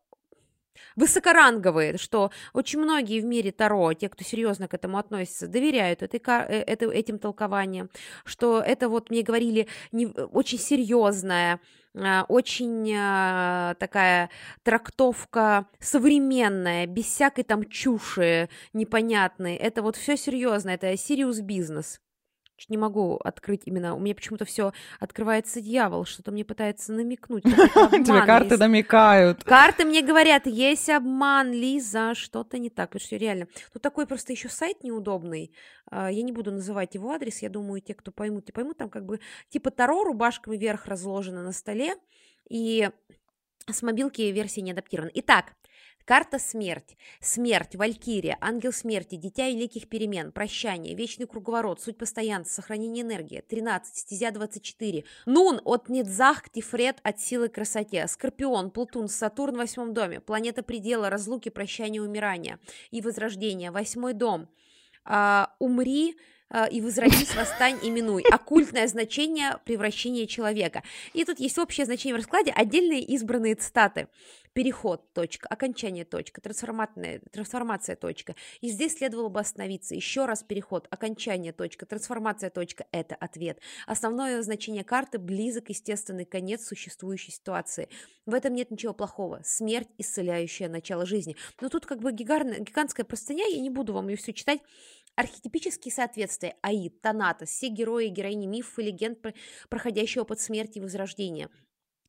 [0.95, 6.21] высокоранговые, что очень многие в мире Таро, те, кто серьезно к этому относится, доверяют этой,
[6.25, 7.89] э, этим толкованиям,
[8.25, 11.59] что это вот мне говорили не, очень серьезное,
[11.93, 14.29] очень а, такая
[14.63, 19.55] трактовка современная, без всякой там чуши непонятной.
[19.55, 21.99] Это вот все серьезно, это Сириус бизнес
[22.69, 23.95] не могу открыть именно.
[23.95, 27.43] У меня почему-то все открывается дьявол, что-то мне пытается намекнуть.
[27.43, 29.43] Тебе карты намекают.
[29.43, 32.89] Карты мне говорят, есть обман, Лиза, что-то не так.
[32.91, 33.47] Потому что реально.
[33.73, 35.53] Тут такой просто еще сайт неудобный.
[35.89, 37.41] А, я не буду называть его адрес.
[37.41, 38.77] Я думаю, те, кто поймут, те поймут.
[38.77, 39.19] Там как бы
[39.49, 41.95] типа Таро рубашками вверх разложено на столе.
[42.49, 42.89] И
[43.69, 45.11] с мобилки версия не адаптирована.
[45.13, 45.53] Итак,
[46.11, 46.97] Карта смерть.
[47.21, 53.39] Смерть, Валькирия, ангел смерти, дитя великих перемен, прощание, вечный круговорот, суть постоянства, сохранение энергии.
[53.39, 55.05] 13, стезя 24.
[55.25, 58.05] Нун от Недзах, Тифред от силы красоте.
[58.09, 60.19] Скорпион, Плутун, Сатурн в восьмом доме.
[60.19, 63.71] Планета предела, разлуки, прощания, умирания и возрождения.
[63.71, 64.49] Восьмой дом.
[65.05, 66.17] А, умри,
[66.71, 68.23] и возродись, восстань, именуй.
[68.31, 70.83] Оккультное значение превращения человека.
[71.13, 74.07] И тут есть общее значение в раскладе, отдельные избранные цитаты
[74.53, 78.35] переход, точка, окончание, точка, трансформация, трансформация, точка.
[78.59, 79.95] И здесь следовало бы остановиться.
[79.95, 83.59] Еще раз переход, окончание, точка, трансформация, точка– это ответ.
[83.87, 87.87] Основное значение карты– близок естественный конец существующей ситуации.
[88.25, 89.41] В этом нет ничего плохого.
[89.45, 91.35] Смерть– исцеляющее начало жизни.
[91.61, 94.59] Но тут как бы гигантская простыня, я не буду вам ее все читать.
[95.15, 99.19] Архетипические соответствия Аид, Таната, все герои и героини мифов и легенд,
[99.69, 101.49] проходящего под смерть и возрождение–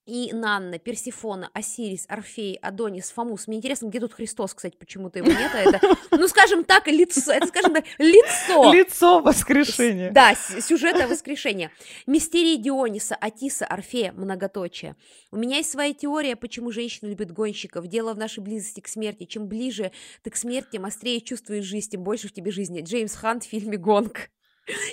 [0.07, 3.47] и Нанна, Персифона, Осирис, Орфей, Адонис, Фомус.
[3.47, 7.33] Мне интересно, где тут Христос, кстати, почему-то его нет, а это, ну, скажем так, лицо,
[7.33, 8.73] это, скажем так, лицо.
[8.73, 10.11] Лицо воскрешения.
[10.11, 11.71] Да, сюжета воскрешения.
[12.07, 14.97] Мистерии Диониса, Атиса, Орфея, многоточие.
[15.31, 17.87] У меня есть своя теория, почему женщины любят гонщиков.
[17.87, 19.25] Дело в нашей близости к смерти.
[19.25, 22.83] Чем ближе ты к смерти, тем острее чувствуешь жизнь, тем больше в тебе жизни.
[22.83, 24.31] Джеймс Хант в фильме «Гонг».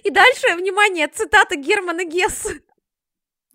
[0.03, 2.49] И дальше, внимание, цитата Германа Гесса.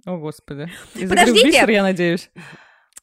[0.07, 0.71] О, господи.
[0.95, 1.47] Из Подождите!
[1.47, 2.31] бисер, я надеюсь.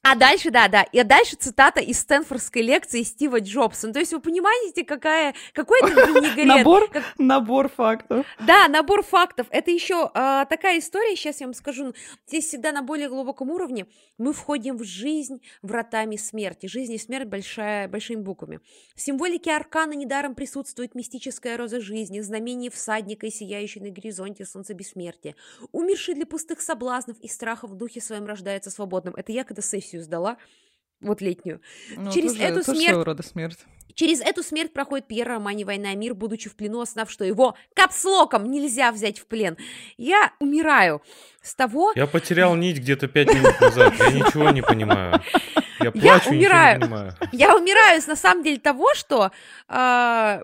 [0.03, 3.85] А дальше, да, да, и дальше цитата из Стэнфордской лекции Стива Джобса.
[3.85, 6.47] Ну, то есть вы понимаете, какая, какой это винегрет?
[6.47, 8.25] Набор, как- набор фактов.
[8.39, 9.45] Да, набор фактов.
[9.51, 11.93] Это еще а, такая история, сейчас я вам скажу.
[12.25, 13.85] Здесь всегда на более глубоком уровне
[14.17, 16.65] мы входим в жизнь вратами смерти.
[16.65, 18.59] Жизнь и смерть большая, большими буквами.
[18.95, 24.73] В символике аркана недаром присутствует мистическая роза жизни, знамение всадника и сияющий на горизонте солнце
[24.73, 25.35] бессмертия.
[25.71, 29.13] Умерший для пустых соблазнов и страхов в духе своем рождается свободным.
[29.15, 30.37] Это я когда сессию сдала,
[31.01, 31.61] вот летнюю.
[31.97, 33.59] Ну, Через тоже- эту тоже смерть- своего рода смерть.
[33.93, 37.55] Через эту смерть проходит Пьер Романи «Война и мир», будучи в плену, осознав, что его
[37.75, 39.57] капслоком нельзя взять в плен.
[39.97, 41.01] Я умираю
[41.41, 41.91] с того...
[41.95, 43.93] Я потерял нить где-то пять минут назад.
[43.99, 45.21] Я ничего не понимаю.
[45.81, 46.77] Я плачу, ничего умираю.
[46.77, 47.15] не понимаю.
[47.33, 49.31] Я умираю с на самом деле того, что
[49.67, 50.43] а, э,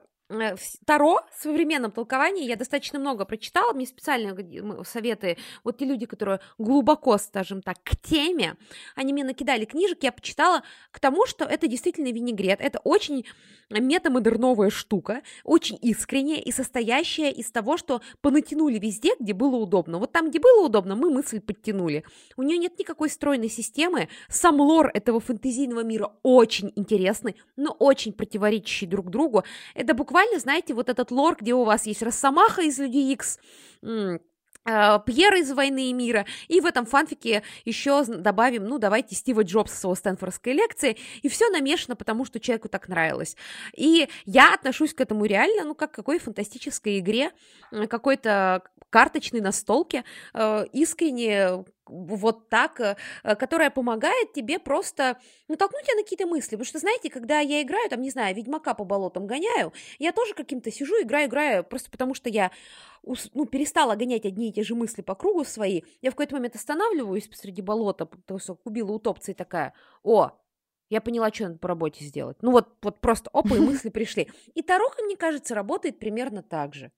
[0.85, 4.35] Таро в современном толковании я достаточно много прочитала, мне специально
[4.83, 8.57] советы, вот те люди, которые глубоко, скажем так, к теме,
[8.95, 13.25] они мне накидали книжек, я почитала к тому, что это действительно винегрет, это очень
[13.69, 19.97] метамодерновая штука, очень искренняя и состоящая из того, что понатянули везде, где было удобно.
[19.97, 22.03] Вот там, где было удобно, мы мысль подтянули.
[22.35, 28.13] У нее нет никакой стройной системы, сам лор этого фэнтезийного мира очень интересный, но очень
[28.13, 29.43] противоречащий друг другу.
[29.73, 33.39] Это буквально, знаете, вот этот лор, где у вас есть Росомаха из Людей Икс,
[34.69, 39.43] а, Пьер из «Войны и мира», и в этом фанфике еще добавим, ну, давайте Стива
[39.43, 43.37] Джобса с его стэнфордской лекции, и все намешано, потому что человеку так нравилось.
[43.75, 47.31] И я отношусь к этому реально, ну, как к какой фантастической игре,
[47.89, 55.95] какой-то карточной настолке, э, искренне вот так, э, э, которая помогает тебе просто натолкнуть тебя
[55.95, 56.51] на какие-то мысли.
[56.51, 60.33] Потому что, знаете, когда я играю, там, не знаю, Ведьмака по болотам гоняю, я тоже
[60.33, 62.51] каким-то сижу, играю, играю, просто потому что я
[63.33, 65.81] ну, перестала гонять одни и те же мысли по кругу свои.
[66.01, 69.73] Я в какой-то момент останавливаюсь посреди болота, потому что убила утопца и такая,
[70.03, 70.31] о,
[70.89, 72.37] я поняла, что надо по работе сделать.
[72.41, 74.29] Ну вот, вот просто опа, и мысли пришли.
[74.53, 76.91] И Таро, мне кажется, работает примерно так же.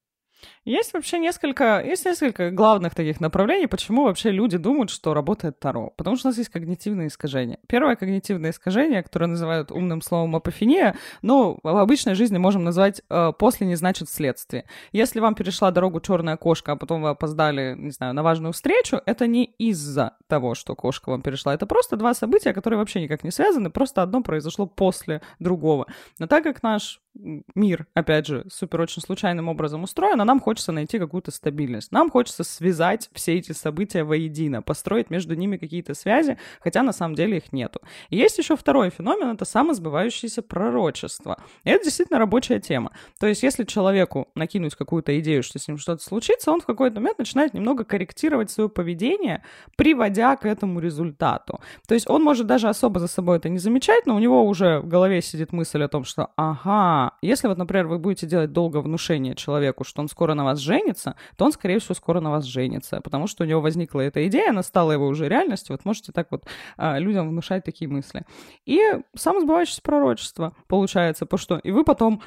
[0.65, 5.93] Есть вообще несколько, есть несколько главных таких направлений, почему вообще люди думают, что работает Таро.
[5.97, 7.59] Потому что у нас есть когнитивные искажения.
[7.67, 13.31] Первое когнитивное искажение, которое называют умным словом апофения, но в обычной жизни можем назвать э,
[13.37, 14.65] «после не значит вследствие».
[14.91, 19.01] Если вам перешла дорогу черная кошка, а потом вы опоздали, не знаю, на важную встречу,
[19.05, 21.53] это не из-за того, что кошка вам перешла.
[21.53, 25.87] Это просто два события, которые вообще никак не связаны, просто одно произошло после другого.
[26.19, 30.71] Но так как наш мир, опять же, супер очень случайным образом устроен, а нам хочется
[30.71, 31.91] найти какую-то стабильность.
[31.91, 37.15] Нам хочется связать все эти события воедино, построить между ними какие-то связи, хотя на самом
[37.15, 37.81] деле их нету.
[38.09, 41.37] И есть еще второй феномен, это самосбывающееся пророчество.
[41.63, 42.91] И это действительно рабочая тема.
[43.19, 46.99] То есть если человеку накинуть какую-то идею, что с ним что-то случится, он в какой-то
[46.99, 49.43] момент начинает немного корректировать свое поведение,
[49.75, 51.59] приводя к этому результату.
[51.87, 54.79] То есть он может даже особо за собой это не замечать, но у него уже
[54.79, 58.81] в голове сидит мысль о том, что ага, если вот, например, вы будете делать долго
[58.81, 62.45] внушение человеку, что он скоро на вас женится, то он, скорее всего, скоро на вас
[62.45, 66.11] женится, потому что у него возникла эта идея, она стала его уже реальностью, вот можете
[66.11, 66.45] так вот
[66.77, 68.25] а, людям внушать такие мысли.
[68.65, 68.79] И
[69.15, 72.21] самосбывающееся пророчество получается, потому что и вы потом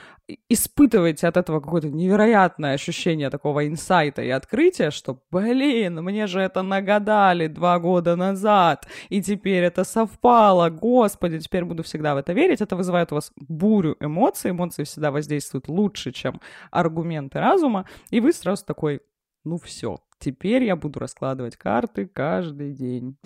[0.49, 6.63] испытываете от этого какое-то невероятное ощущение такого инсайта и открытия, что, блин, мне же это
[6.63, 12.61] нагадали два года назад, и теперь это совпало, господи, теперь буду всегда в это верить.
[12.61, 18.33] Это вызывает у вас бурю эмоций, эмоции всегда воздействуют лучше, чем аргументы разума, и вы
[18.33, 19.01] сразу такой,
[19.45, 23.17] ну все, теперь я буду раскладывать карты каждый день.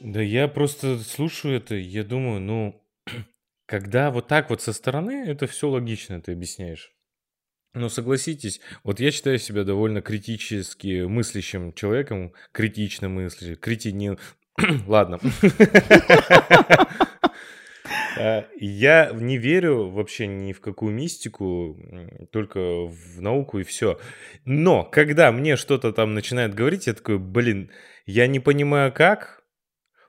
[0.00, 2.82] Да я просто слушаю это, я думаю, ну,
[3.66, 6.94] когда вот так вот со стороны, это все логично, ты объясняешь.
[7.74, 14.18] Но согласитесь, вот я считаю себя довольно критически мыслящим человеком, критично мыслящим, критинин.
[14.86, 15.18] Ладно.
[18.16, 21.76] А, Я не верю вообще ни в какую мистику,
[22.30, 23.98] только в науку и все.
[24.44, 27.70] Но когда мне что-то там начинает говорить, я такой, блин,
[28.06, 29.42] я не понимаю как,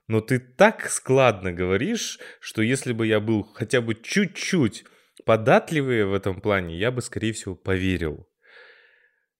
[0.07, 4.85] но ты так складно говоришь, что если бы я был хотя бы чуть-чуть
[5.25, 8.27] податливее в этом плане, я бы, скорее всего, поверил.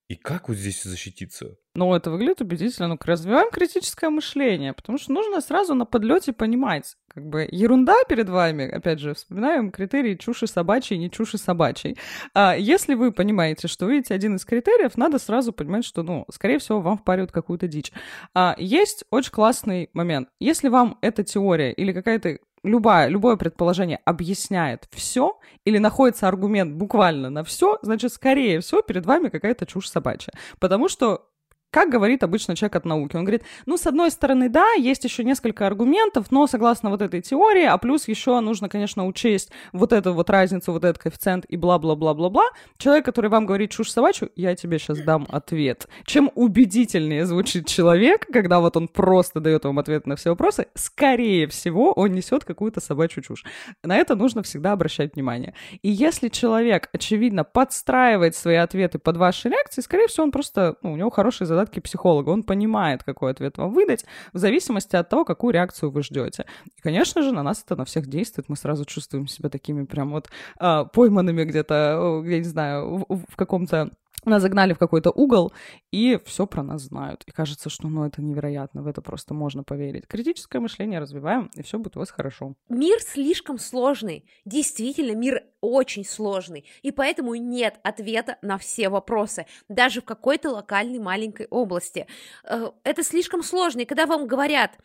[0.08, 1.56] И как вот здесь защититься?
[1.76, 2.88] Ну, это выглядит убедительно.
[2.88, 8.30] Ну, развиваем критическое мышление, потому что нужно сразу на подлете понимать, как бы ерунда перед
[8.30, 11.98] вами, опять же, вспоминаем критерии чуши собачьей, не чуши собачьей.
[12.34, 16.58] А если вы понимаете, что видите один из критериев, надо сразу понимать, что, ну, скорее
[16.58, 17.92] всего, вам впаривают какую-то дичь.
[18.34, 20.30] А, есть очень классный момент.
[20.40, 27.28] Если вам эта теория или какая-то любое, любое предположение объясняет все или находится аргумент буквально
[27.28, 30.32] на все, значит, скорее всего, перед вами какая-то чушь собачья.
[30.58, 31.26] Потому что
[31.70, 33.16] как говорит обычно человек от науки?
[33.16, 37.20] Он говорит, ну, с одной стороны, да, есть еще несколько аргументов, но согласно вот этой
[37.20, 41.56] теории, а плюс еще нужно, конечно, учесть вот эту вот разницу, вот этот коэффициент и
[41.56, 42.44] бла-бла-бла-бла-бла.
[42.78, 45.86] Человек, который вам говорит чушь собачью, я тебе сейчас дам ответ.
[46.04, 51.46] Чем убедительнее звучит человек, когда вот он просто дает вам ответ на все вопросы, скорее
[51.46, 53.44] всего, он несет какую-то собачью чушь.
[53.82, 55.54] На это нужно всегда обращать внимание.
[55.82, 60.92] И если человек, очевидно, подстраивает свои ответы под ваши реакции, скорее всего, он просто, ну,
[60.92, 62.30] у него хороший задатки психолога.
[62.30, 66.44] Он понимает, какой ответ вам выдать, в зависимости от того, какую реакцию вы ждете.
[66.76, 68.48] И, конечно же, на нас это на всех действует.
[68.48, 70.28] Мы сразу чувствуем себя такими прям вот
[70.60, 73.90] э, пойманными где-то, я не знаю, в, в каком-то
[74.30, 75.52] нас загнали в какой-то угол,
[75.90, 77.22] и все про нас знают.
[77.26, 80.06] И кажется, что ну, это невероятно, в это просто можно поверить.
[80.06, 82.54] Критическое мышление развиваем, и все будет у вас хорошо.
[82.68, 84.24] Мир слишком сложный.
[84.44, 86.64] Действительно, мир очень сложный.
[86.82, 92.06] И поэтому нет ответа на все вопросы, даже в какой-то локальной маленькой области.
[92.44, 93.80] Э, это слишком сложно.
[93.80, 94.78] И когда вам говорят,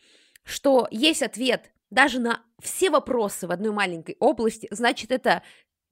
[0.43, 5.43] что есть ответ даже на все вопросы в одной маленькой области, значит, это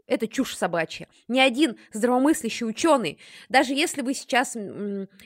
[0.10, 1.08] это чушь собачья.
[1.28, 4.58] Ни один здравомыслящий ученый, даже если вы сейчас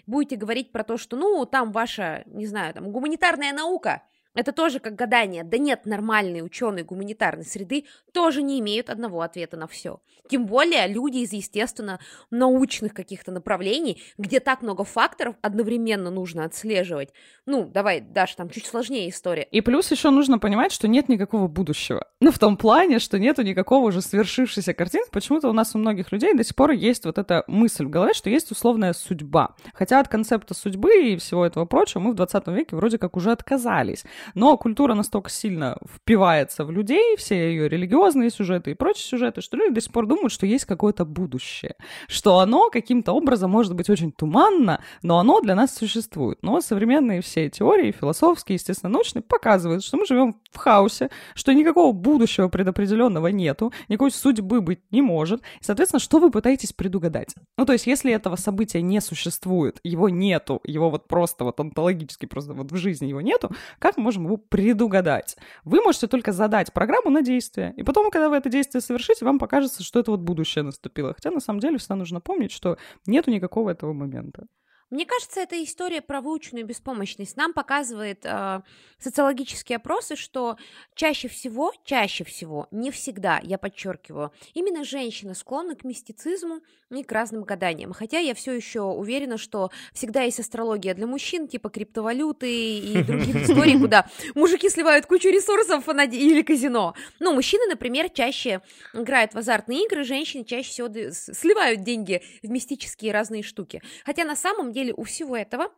[0.06, 4.04] будете говорить про то, что, ну, там ваша, не знаю, там, гуманитарная наука,
[4.36, 5.44] это тоже как гадание.
[5.44, 10.00] Да нет, нормальные ученые гуманитарной среды тоже не имеют одного ответа на все.
[10.30, 12.00] Тем более люди из, естественно,
[12.32, 17.10] научных каких-то направлений, где так много факторов одновременно нужно отслеживать.
[17.46, 19.44] Ну, давай, Даша, там чуть сложнее история.
[19.44, 22.08] И плюс еще нужно понимать, что нет никакого будущего.
[22.20, 25.10] Ну, в том плане, что нету никакого уже свершившейся картинки.
[25.12, 28.14] Почему-то у нас у многих людей до сих пор есть вот эта мысль в голове,
[28.14, 29.56] что есть условная судьба.
[29.74, 33.32] Хотя от концепта судьбы и всего этого прочего мы в 20 веке вроде как уже
[33.32, 34.06] отказались.
[34.36, 39.58] Но культура настолько сильно впивается в людей, все ее религиозные сюжеты и прочие сюжеты, что
[39.58, 41.76] люди до сих пор думают, что есть какое-то будущее,
[42.08, 46.40] что оно каким-то образом может быть очень туманно, но оно для нас существует.
[46.42, 51.92] Но современные все теории, философские, естественно, научные, показывают, что мы живем в хаосе, что никакого
[51.92, 55.42] будущего предопределенного нету, никакой судьбы быть не может.
[55.42, 57.36] И, соответственно, что вы пытаетесь предугадать?
[57.58, 62.26] Ну, то есть, если этого события не существует, его нету, его вот просто вот онтологически,
[62.26, 65.38] просто вот в жизни его нету, как мы можем его предугадать.
[65.64, 69.40] Вы можете только задать программу на действие, и потом, когда вы это действие совершите, вам
[69.40, 71.14] покажется, что это вот будущее наступило.
[71.14, 74.46] Хотя на самом деле всегда нужно помнить, что нету никакого этого момента.
[74.94, 78.62] Мне кажется, эта история про выученную беспомощность нам показывает э,
[79.00, 80.58] социологические опросы, что
[80.94, 87.12] чаще всего, чаще всего, не всегда, я подчеркиваю, именно женщины склонны к мистицизму и к
[87.12, 87.92] разным гаданиям.
[87.92, 93.36] Хотя я все еще уверена, что всегда есть астрология для мужчин, типа криптовалюты и других
[93.50, 96.94] историй, куда мужики сливают кучу ресурсов или казино.
[97.20, 98.62] Но мужчины, например, чаще
[98.94, 103.82] играют в азартные игры, женщины чаще всего сливают деньги в мистические разные штуки.
[104.06, 105.70] Хотя на самом деле деле у всего этого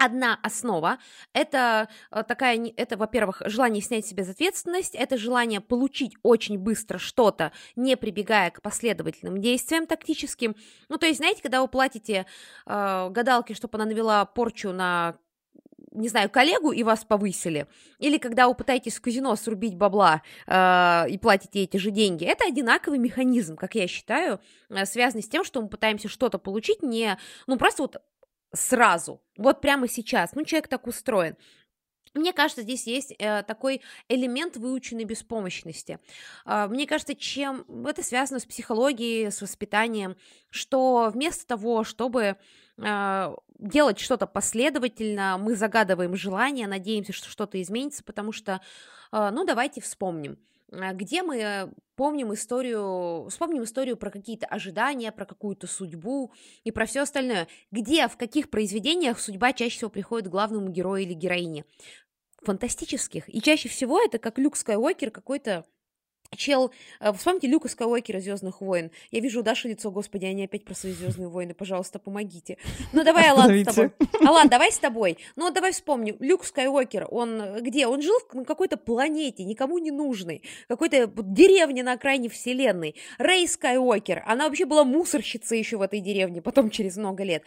[0.00, 0.98] Одна основа–
[1.32, 7.50] это э, такая, это, во-первых, желание снять себе ответственность, это желание получить очень быстро что-то,
[7.74, 10.54] не прибегая к последовательным действиям тактическим.
[10.88, 12.26] Ну, то есть, знаете, когда вы платите
[12.66, 15.16] э, гадалке, чтобы она навела порчу на
[15.90, 17.66] не знаю, коллегу и вас повысили,
[17.98, 22.44] или когда вы пытаетесь в казино срубить бабла э, и платите эти же деньги, это
[22.46, 27.18] одинаковый механизм, как я считаю, э, связанный с тем, что мы пытаемся что-то получить не,
[27.48, 27.96] ну, просто вот
[28.52, 30.34] сразу, вот прямо сейчас.
[30.34, 31.36] Ну, человек так устроен.
[32.14, 35.98] Мне кажется, здесь есть э, такой элемент выученной беспомощности.
[36.46, 40.16] Э, мне кажется, чем это связано с психологией, с воспитанием,
[40.50, 42.36] что вместо того, чтобы
[42.78, 48.60] э, делать что-то последовательно, мы загадываем желание, надеемся, что что-то изменится, потому что,
[49.12, 50.38] э, ну, давайте вспомним.
[50.72, 56.32] А, где мы помним историю, вспомним историю про какие-то ожидания, про какую-то судьбу
[56.64, 57.48] и про все остальное.
[57.70, 61.64] Где, в каких произведениях судьба чаще всего приходит к главному герою или героине?
[62.42, 63.28] Фантастических.
[63.28, 65.64] И чаще всего это как Люк Скайуокер какой-то
[66.36, 68.90] Чел, э, вспомните Люка Скайуокера «Звездных войн».
[69.10, 72.58] Я вижу у Даши лицо, господи, они опять про свои «Звездные войны», пожалуйста, помогите.
[72.92, 73.92] Ну давай, Алан, с тобой.
[74.20, 75.18] Алан, давай с тобой.
[75.36, 76.16] Ну давай вспомним.
[76.20, 77.86] Люк Скайуокер, он э, где?
[77.86, 82.94] Он жил на какой-то планете, никому не нужной, какой-то деревне на окраине вселенной.
[83.18, 87.42] Рэй Скайуокер, она вообще была мусорщицей еще в этой деревне, потом через много лет.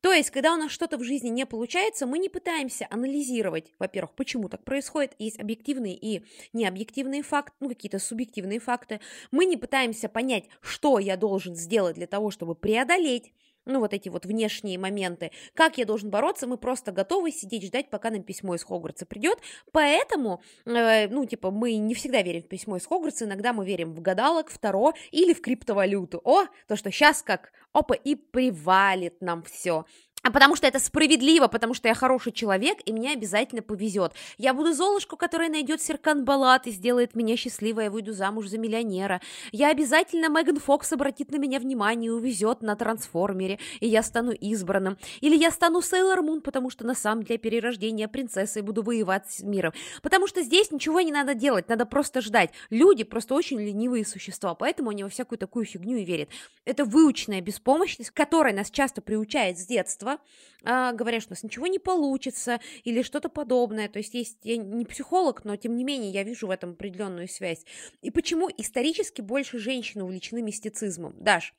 [0.00, 4.14] То есть, когда у нас что-то в жизни не получается, мы не пытаемся анализировать, во-первых,
[4.14, 9.00] почему так происходит, есть объективные и необъективные факты, ну, какие-то субъективные факты.
[9.32, 13.32] Мы не пытаемся понять, что я должен сделать для того, чтобы преодолеть
[13.68, 15.30] ну, вот эти вот внешние моменты.
[15.54, 16.46] Как я должен бороться?
[16.46, 19.38] Мы просто готовы сидеть, ждать, пока нам письмо из Хогвартса придет.
[19.72, 23.94] Поэтому, э, ну, типа, мы не всегда верим в письмо из Хогвартса, иногда мы верим
[23.94, 26.20] в гадалок, в Таро или в криптовалюту.
[26.24, 29.84] О, то, что сейчас как, опа, и привалит нам все.
[30.24, 34.12] А потому что это справедливо, потому что я хороший человек, и мне обязательно повезет.
[34.36, 38.58] Я буду Золушку, которая найдет Серкан Балат и сделает меня счастливой, я выйду замуж за
[38.58, 39.20] миллионера.
[39.52, 44.32] Я обязательно Меган Фокс обратит на меня внимание и увезет на трансформере, и я стану
[44.32, 44.98] избранным.
[45.20, 49.30] Или я стану Сейлор Мун, потому что на самом деле перерождение принцессы и буду воевать
[49.30, 49.72] с миром.
[50.02, 52.50] Потому что здесь ничего не надо делать, надо просто ждать.
[52.70, 56.28] Люди просто очень ленивые существа, поэтому они во всякую такую фигню и верят.
[56.64, 60.18] Это выученная беспомощность, которая нас часто приучает с детства, детства,
[60.64, 63.88] а, говорят, что у нас ничего не получится или что-то подобное.
[63.88, 67.28] То есть есть, я не психолог, но тем не менее я вижу в этом определенную
[67.28, 67.64] связь.
[68.02, 71.14] И почему исторически больше женщин увлечены мистицизмом?
[71.18, 71.54] Даш,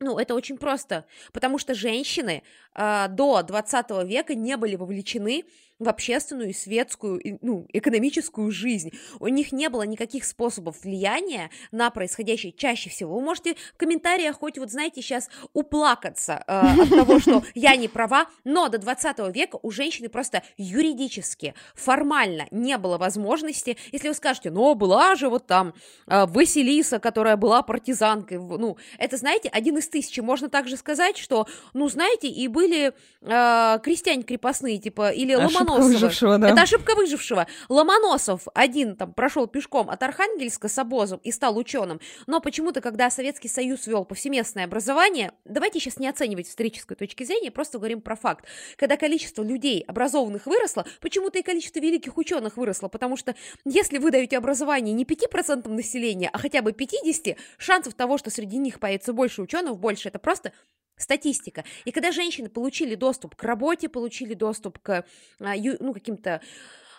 [0.00, 2.42] ну, это очень просто, потому что женщины
[2.74, 5.44] э, до 20 века не были вовлечены
[5.78, 8.92] в общественную и светскую, ну, экономическую жизнь.
[9.20, 13.14] У них не было никаких способов влияния на происходящее чаще всего.
[13.14, 17.88] Вы можете в комментариях хоть, вот знаете, сейчас уплакаться э, от того, что я не
[17.88, 24.14] права, но до 20 века у женщины просто юридически, формально не было возможности, если вы
[24.14, 25.74] скажете, ну, была же вот там
[26.06, 30.20] э, Василиса, которая была партизанкой, ну, это, знаете, один из тысячи.
[30.20, 35.92] Можно также сказать, что, ну, знаете, и были э, крестьяне крепостные, типа, или Ломоносовы, Ломоносова.
[35.92, 36.50] Выжившего, да.
[36.50, 37.46] Это ошибка выжившего.
[37.68, 42.00] Ломоносов один там прошел пешком от Архангельска с обозом и стал ученым.
[42.26, 47.24] Но почему-то, когда Советский Союз вел повсеместное образование, давайте сейчас не оценивать с исторической точки
[47.24, 48.46] зрения, просто говорим про факт.
[48.76, 54.10] Когда количество людей образованных выросло, почему-то и количество великих ученых выросло, потому что если вы
[54.10, 59.12] даете образование не 5% населения, а хотя бы 50%, шансов того, что среди них появится
[59.12, 60.08] больше ученых, больше.
[60.08, 60.52] Это просто
[60.96, 61.64] Статистика.
[61.84, 65.04] И когда женщины получили доступ к работе, получили доступ к
[65.40, 66.40] а, ну, каким-то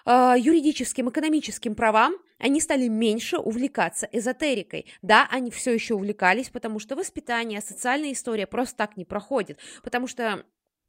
[0.05, 4.85] а, юридическим, экономическим правам, они стали меньше увлекаться эзотерикой.
[5.01, 10.07] Да, они все еще увлекались, потому что воспитание, социальная история просто так не проходит, потому
[10.07, 10.45] что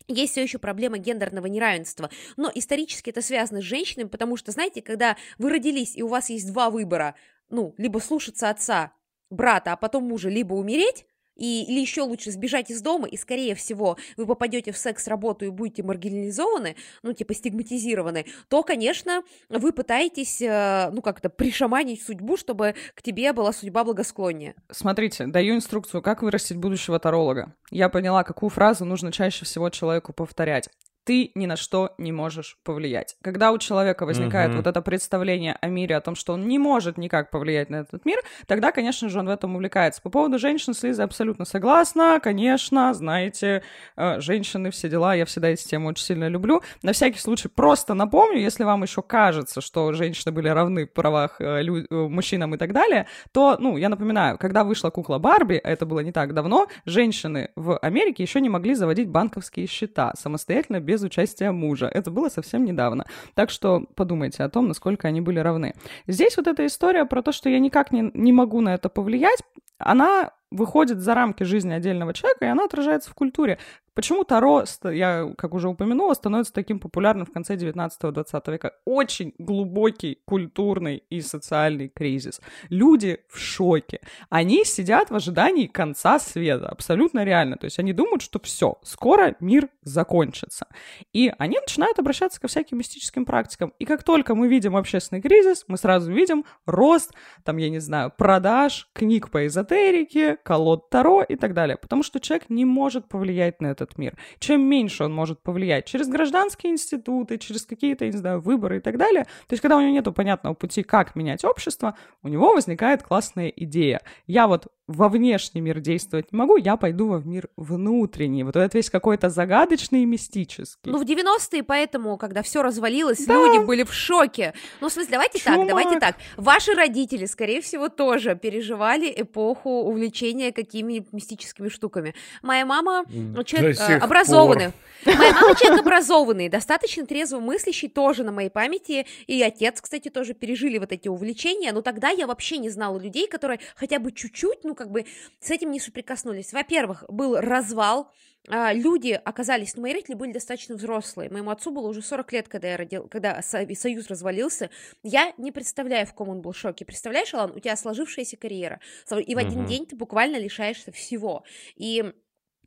[0.06, 2.10] есть все еще проблема гендерного неравенства.
[2.36, 6.30] Но исторически это связано с женщинами, потому что, знаете, когда вы родились и у вас
[6.30, 7.14] есть два выбора,
[7.50, 8.92] ну, либо слушаться отца,
[9.30, 11.06] брата, а потом мужа, либо умереть,
[11.38, 15.48] и, или еще лучше сбежать из дома, и, скорее всего, вы попадете в секс-работу и
[15.48, 22.74] будете маргинализованы, ну, типа стигматизированы, то, конечно, вы пытаетесь, э, ну, как-то пришаманить судьбу, чтобы
[22.94, 24.54] к тебе была судьба благосклоннее.
[24.70, 27.54] Смотрите, даю инструкцию, как вырастить будущего таролога.
[27.70, 30.68] Я поняла, какую фразу нужно чаще всего человеку повторять
[31.08, 33.16] ты ни на что не можешь повлиять.
[33.22, 34.56] Когда у человека возникает uh-huh.
[34.56, 38.04] вот это представление о мире, о том, что он не может никак повлиять на этот
[38.04, 40.02] мир, тогда, конечно же, он в этом увлекается.
[40.02, 42.20] По поводу женщин с Лизой абсолютно согласна.
[42.22, 43.62] Конечно, знаете,
[43.96, 46.60] э, женщины, все дела, я всегда эти темы очень сильно люблю.
[46.82, 51.40] На всякий случай просто напомню, если вам еще кажется, что женщины были равны в правах
[51.40, 55.54] э, лю- э, мужчинам и так далее, то, ну, я напоминаю, когда вышла кукла Барби,
[55.54, 60.80] это было не так давно, женщины в Америке еще не могли заводить банковские счета самостоятельно
[60.80, 61.86] без без участия мужа.
[61.86, 63.04] Это было совсем недавно.
[63.34, 65.74] Так что подумайте о том, насколько они были равны.
[66.06, 69.38] Здесь вот эта история про то, что я никак не, не могу на это повлиять,
[69.78, 73.58] она выходит за рамки жизни отдельного человека, и она отражается в культуре.
[73.98, 78.74] Почему Таро, я, как уже упомянула, становится таким популярным в конце 19-20 века?
[78.84, 82.40] Очень глубокий культурный и социальный кризис.
[82.68, 84.00] Люди в шоке.
[84.30, 86.68] Они сидят в ожидании конца света.
[86.68, 87.56] Абсолютно реально.
[87.56, 90.68] То есть они думают, что все, скоро мир закончится.
[91.12, 93.74] И они начинают обращаться ко всяким мистическим практикам.
[93.80, 98.12] И как только мы видим общественный кризис, мы сразу видим рост, там, я не знаю,
[98.16, 101.76] продаж книг по эзотерике, колод Таро и так далее.
[101.76, 104.16] Потому что человек не может повлиять на этот мир.
[104.38, 108.96] Чем меньше он может повлиять через гражданские институты, через какие-то, не знаю, выборы и так
[108.96, 109.24] далее.
[109.24, 113.48] То есть, когда у него нет понятного пути, как менять общество, у него возникает классная
[113.48, 114.00] идея.
[114.26, 118.42] Я вот во внешний мир действовать не могу, я пойду во мир внутренний.
[118.42, 120.90] Вот этот весь какой-то загадочный и мистический.
[120.90, 123.34] Ну, в 90-е, поэтому, когда все развалилось, да.
[123.34, 124.54] люди были в шоке.
[124.80, 125.58] Ну, в смысле, давайте Чумак.
[125.58, 126.16] так, давайте так.
[126.38, 132.14] Ваши родители, скорее всего, тоже переживали эпоху увлечения какими-нибудь мистическими штуками.
[132.40, 134.72] Моя мама ну, человек э, образованный.
[135.04, 139.06] Моя мама человек образованный, достаточно трезво мыслящий, тоже на моей памяти.
[139.26, 141.72] И отец, кстати, тоже пережили вот эти увлечения.
[141.72, 145.04] Но тогда я вообще не знала людей, которые хотя бы чуть-чуть, ну, как бы
[145.40, 146.52] с этим не соприкоснулись.
[146.52, 148.10] Во-первых, был развал,
[148.48, 151.28] а, люди оказались, ну, мои родители были достаточно взрослые.
[151.30, 154.70] Моему отцу было уже 40 лет, когда я родил, когда союз развалился.
[155.02, 156.84] Я не представляю, в каком он был шоке.
[156.84, 159.68] Представляешь, Алан, у тебя сложившаяся карьера, и в один uh-huh.
[159.68, 161.44] день ты буквально лишаешься всего.
[161.76, 162.12] И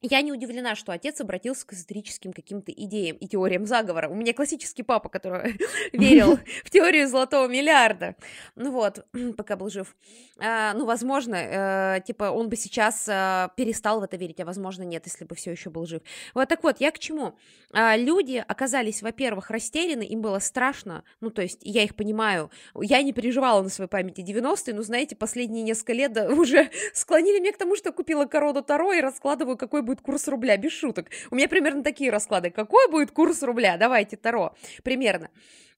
[0.01, 4.09] я не удивлена, что отец обратился к эзотерическим каким-то идеям и теориям заговора.
[4.09, 5.59] У меня классический папа, который
[5.93, 8.15] верил в теорию золотого миллиарда.
[8.55, 9.05] Ну вот,
[9.37, 9.95] пока был жив.
[10.39, 14.83] А, ну, возможно, э, типа, он бы сейчас э, перестал в это верить, а возможно,
[14.83, 16.01] нет, если бы все еще был жив.
[16.33, 17.35] Вот так вот, я к чему?
[17.71, 22.49] А, люди оказались, во-первых, растеряны, им было страшно, ну, то есть, я их понимаю.
[22.75, 27.53] Я не переживала на своей памяти 90-е, но, знаете, последние несколько лет уже склонили меня
[27.53, 31.09] к тому, что купила корону Таро и раскладываю, какой будет курс рубля, без шуток.
[31.31, 32.49] У меня примерно такие расклады.
[32.49, 33.77] Какой будет курс рубля?
[33.77, 35.29] Давайте, Таро, примерно.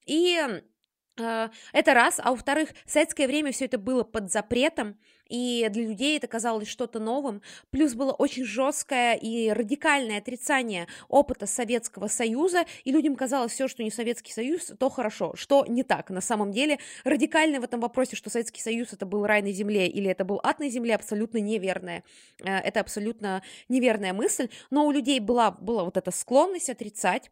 [0.05, 0.39] И
[1.18, 4.99] э, это раз, а во-вторых, в советское время все это было под запретом,
[5.34, 7.42] и для людей это казалось что-то новым.
[7.72, 13.82] Плюс было очень жесткое и радикальное отрицание опыта Советского Союза, и людям казалось все, что
[13.82, 16.12] не Советский Союз, то хорошо, что не так.
[16.12, 19.88] На самом деле радикально в этом вопросе, что Советский Союз это был рай на земле
[19.88, 22.04] или это был ад на земле, абсолютно неверное.
[22.44, 27.32] Э, это абсолютно неверная мысль, но у людей была, была вот эта склонность отрицать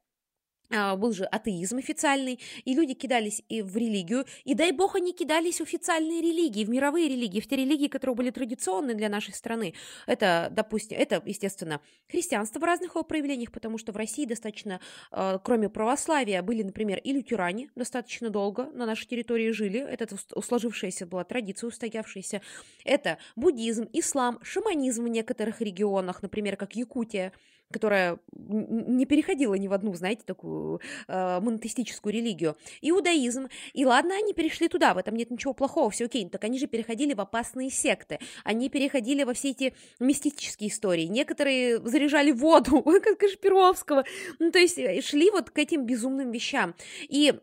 [0.98, 5.60] был же атеизм официальный, и люди кидались и в религию, и дай бог они кидались
[5.60, 9.74] в официальные религии, в мировые религии, в те религии, которые были традиционны для нашей страны.
[10.08, 14.80] Это, допустим, это, естественно, христианство в разных его проявлениях, потому что в России достаточно,
[15.12, 20.08] а, кроме православия, были, например, и лютеране достаточно долго на нашей территории жили, это
[20.42, 22.42] сложившаяся была традиция, устоявшаяся.
[22.86, 27.34] Это буддизм, ислам, шаманизм в некоторых регионах, например, как Якутия,
[27.72, 32.56] которая не переходила ни в одну, знаете, такую э, монотеистическую религию.
[32.82, 33.48] Иудаизм.
[33.74, 36.28] И ладно, они перешли туда, в этом нет ничего плохого, все окей.
[36.30, 38.20] Так они же переходили в опасные секты.
[38.44, 41.06] Они переходили во все эти мистические истории.
[41.06, 44.04] Некоторые заряжали воду, как Кашпировского.
[44.40, 46.76] Ну, то есть э, шли вот к этим безумным вещам.
[47.10, 47.34] И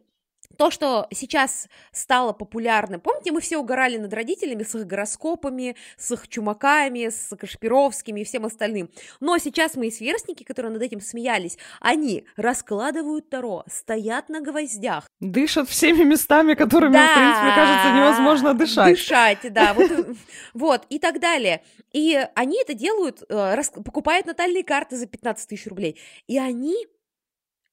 [0.59, 6.11] то, что сейчас стало популярным, помните, мы все угорали над родителями с их гороскопами, с
[6.11, 8.91] их чумаками, с Кашпировскими и всем остальным.
[9.21, 15.07] Но сейчас мои сверстники, которые над этим смеялись, они раскладывают Таро, стоят на гвоздях.
[15.21, 18.95] Дышат всеми местами, которыми, да, в принципе, кажется, невозможно дышать.
[18.95, 19.77] Дышать, да,
[20.55, 21.63] вот, и так далее.
[21.93, 26.01] И они это делают, э, покупают натальные карты за 15 тысяч рублей.
[26.27, 26.75] И они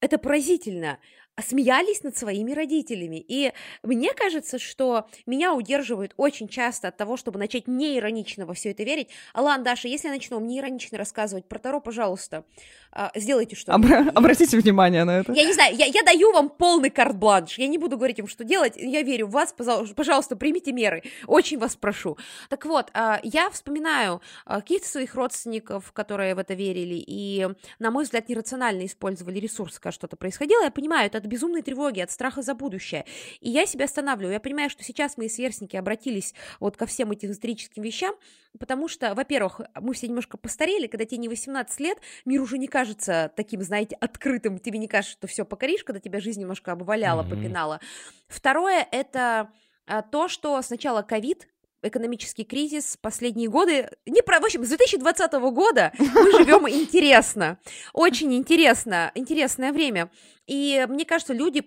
[0.00, 0.98] это поразительно
[1.40, 3.24] смеялись над своими родителями.
[3.26, 8.70] И мне кажется, что меня удерживают очень часто от того, чтобы начать неиронично во все
[8.70, 9.08] это верить.
[9.34, 12.44] Алан, Даша, если я начну вам неиронично рассказывать про Таро, пожалуйста,
[12.85, 15.32] а, сделайте что Обра- Обратите внимание на это.
[15.32, 17.58] Я не знаю, я, я даю вам полный карт-бланш.
[17.58, 18.74] Я не буду говорить им, что делать.
[18.76, 19.54] Я верю в вас.
[19.94, 21.02] Пожалуйста, примите меры.
[21.26, 22.16] Очень вас прошу.
[22.48, 27.90] Так вот, а, я вспоминаю а, каких-то своих родственников, которые в это верили, и, на
[27.90, 30.62] мой взгляд, нерационально использовали ресурсы, когда что-то происходило.
[30.64, 33.04] Я понимаю, это от безумной тревоги, от страха за будущее.
[33.40, 34.32] И я себя останавливаю.
[34.32, 38.14] Я понимаю, что сейчас мои сверстники обратились вот ко всем этим историческим вещам,
[38.58, 42.68] потому что, во-первых, мы все немножко постарели, когда тебе не 18 лет, мир уже не
[42.68, 47.22] кажется таким, знаете, открытым, тебе не кажется, что все покоришь, когда тебя жизнь немножко обваляла,
[47.22, 47.30] mm-hmm.
[47.30, 47.80] попинала.
[48.28, 49.50] Второе, это
[49.86, 51.48] а, то, что сначала ковид,
[51.82, 53.90] экономический кризис последние годы.
[54.06, 57.58] Не про, в общем, с 2020 года мы живем интересно.
[57.92, 59.12] Очень интересно.
[59.14, 60.10] Интересное время.
[60.46, 61.64] И мне кажется, люди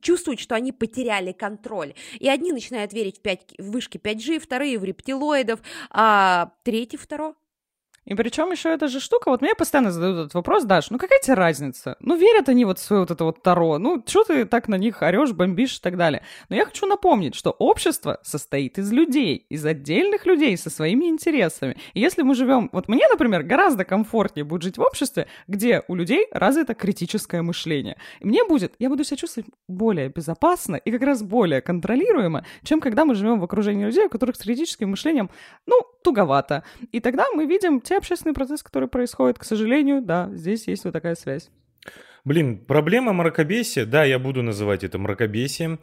[0.00, 1.94] чувствуют, что они потеряли контроль.
[2.18, 5.60] И одни начинают верить в, 5, в вышки 5G, вторые в рептилоидов,
[5.90, 7.34] а третий второй
[8.08, 11.20] и причем еще эта же штука, вот мне постоянно задают этот вопрос, Даш, ну какая
[11.20, 11.96] тебе разница?
[12.00, 14.76] Ну верят они вот в свое вот это вот Таро, ну что ты так на
[14.76, 16.22] них орешь, бомбишь и так далее.
[16.48, 21.76] Но я хочу напомнить, что общество состоит из людей, из отдельных людей со своими интересами.
[21.92, 25.94] И если мы живем, вот мне, например, гораздо комфортнее будет жить в обществе, где у
[25.94, 27.98] людей развито критическое мышление.
[28.20, 32.80] И мне будет, я буду себя чувствовать более безопасно и как раз более контролируемо, чем
[32.80, 35.28] когда мы живем в окружении людей, у которых с критическим мышлением,
[35.66, 36.64] ну, туговато.
[36.90, 39.38] И тогда мы видим те общественный процесс, который происходит.
[39.38, 41.50] К сожалению, да, здесь есть вот такая связь.
[42.24, 45.80] Блин, проблема мракобесия, да, я буду называть это мракобесием,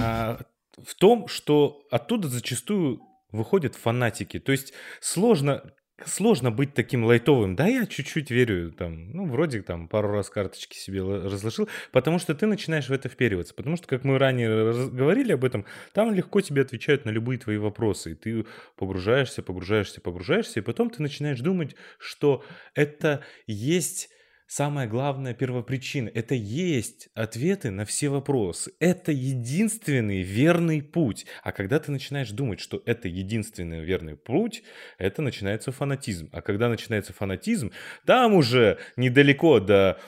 [0.00, 0.40] а,
[0.82, 3.00] в том, что оттуда зачастую
[3.32, 4.38] выходят фанатики.
[4.38, 5.72] То есть сложно
[6.04, 7.56] сложно быть таким лайтовым.
[7.56, 12.34] Да, я чуть-чуть верю, там, ну, вроде там пару раз карточки себе разложил, потому что
[12.34, 13.54] ты начинаешь в это впериваться.
[13.54, 17.56] Потому что, как мы ранее говорили об этом, там легко тебе отвечают на любые твои
[17.56, 18.12] вопросы.
[18.12, 24.10] И ты погружаешься, погружаешься, погружаешься, и потом ты начинаешь думать, что это есть
[24.46, 26.08] самая главная первопричина.
[26.08, 28.72] Это есть ответы на все вопросы.
[28.80, 31.26] Это единственный верный путь.
[31.42, 34.62] А когда ты начинаешь думать, что это единственный верный путь,
[34.98, 36.28] это начинается фанатизм.
[36.32, 37.72] А когда начинается фанатизм,
[38.06, 40.00] там уже недалеко до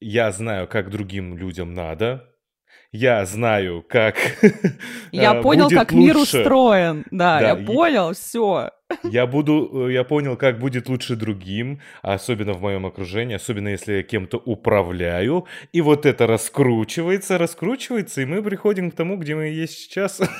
[0.00, 2.31] «я знаю, как другим людям надо»,
[2.92, 4.16] я знаю, как
[5.12, 7.04] Я э, понял, как мир устроен.
[7.10, 8.70] Да, Да, я и- понял, все.
[9.02, 13.94] Я буду, э, я понял, как будет лучше другим, особенно в моем окружении, особенно если
[13.94, 19.48] я кем-то управляю, и вот это раскручивается, раскручивается, и мы приходим к тому, где мы
[19.48, 20.20] есть сейчас.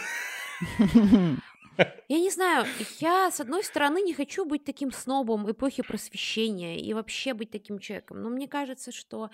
[2.09, 2.67] Я не знаю,
[3.01, 7.79] я, с одной стороны, не хочу быть таким снобом эпохи просвещения и вообще быть таким
[7.79, 9.31] человеком, но мне кажется, что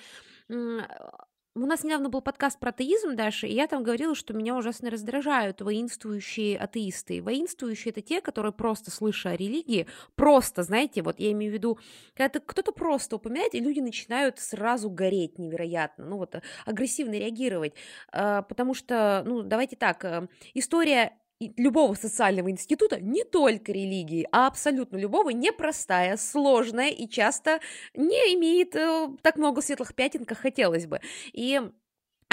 [1.62, 4.90] у нас недавно был подкаст про атеизм, Даша, и я там говорила, что меня ужасно
[4.90, 7.20] раздражают воинствующие атеисты.
[7.22, 11.78] Воинствующие— это те, которые просто, слыша о религии, просто, знаете, вот я имею в виду,
[12.14, 17.74] когда кто-то просто упоминает, и люди начинают сразу гореть невероятно, ну вот, э, агрессивно реагировать,
[18.12, 24.46] А, потому что, ну, давайте так, э, история любого социального института, не только религии, а
[24.46, 27.60] абсолютно любого, непростая, сложная и часто
[27.94, 31.00] не имеет э, так много светлых пятен, как хотелось бы.
[31.32, 31.60] И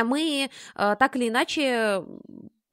[0.04, 2.04] мы э, так или иначе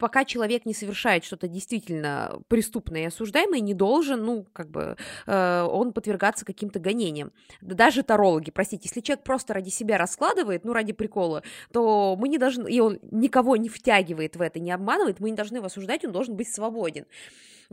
[0.03, 4.96] пока человек не совершает что-то действительно преступное и осуждаемое, не должен, ну, как бы,
[5.26, 7.30] э, он подвергаться каким-то гонениям.
[7.61, 12.26] Да Даже тарологи, простите, если человек просто ради себя раскладывает, ну, ради прикола, то мы
[12.26, 15.66] не должны, и он никого не втягивает в это, не обманывает, мы не должны его
[15.66, 17.07] осуждать, он должен быть свободен.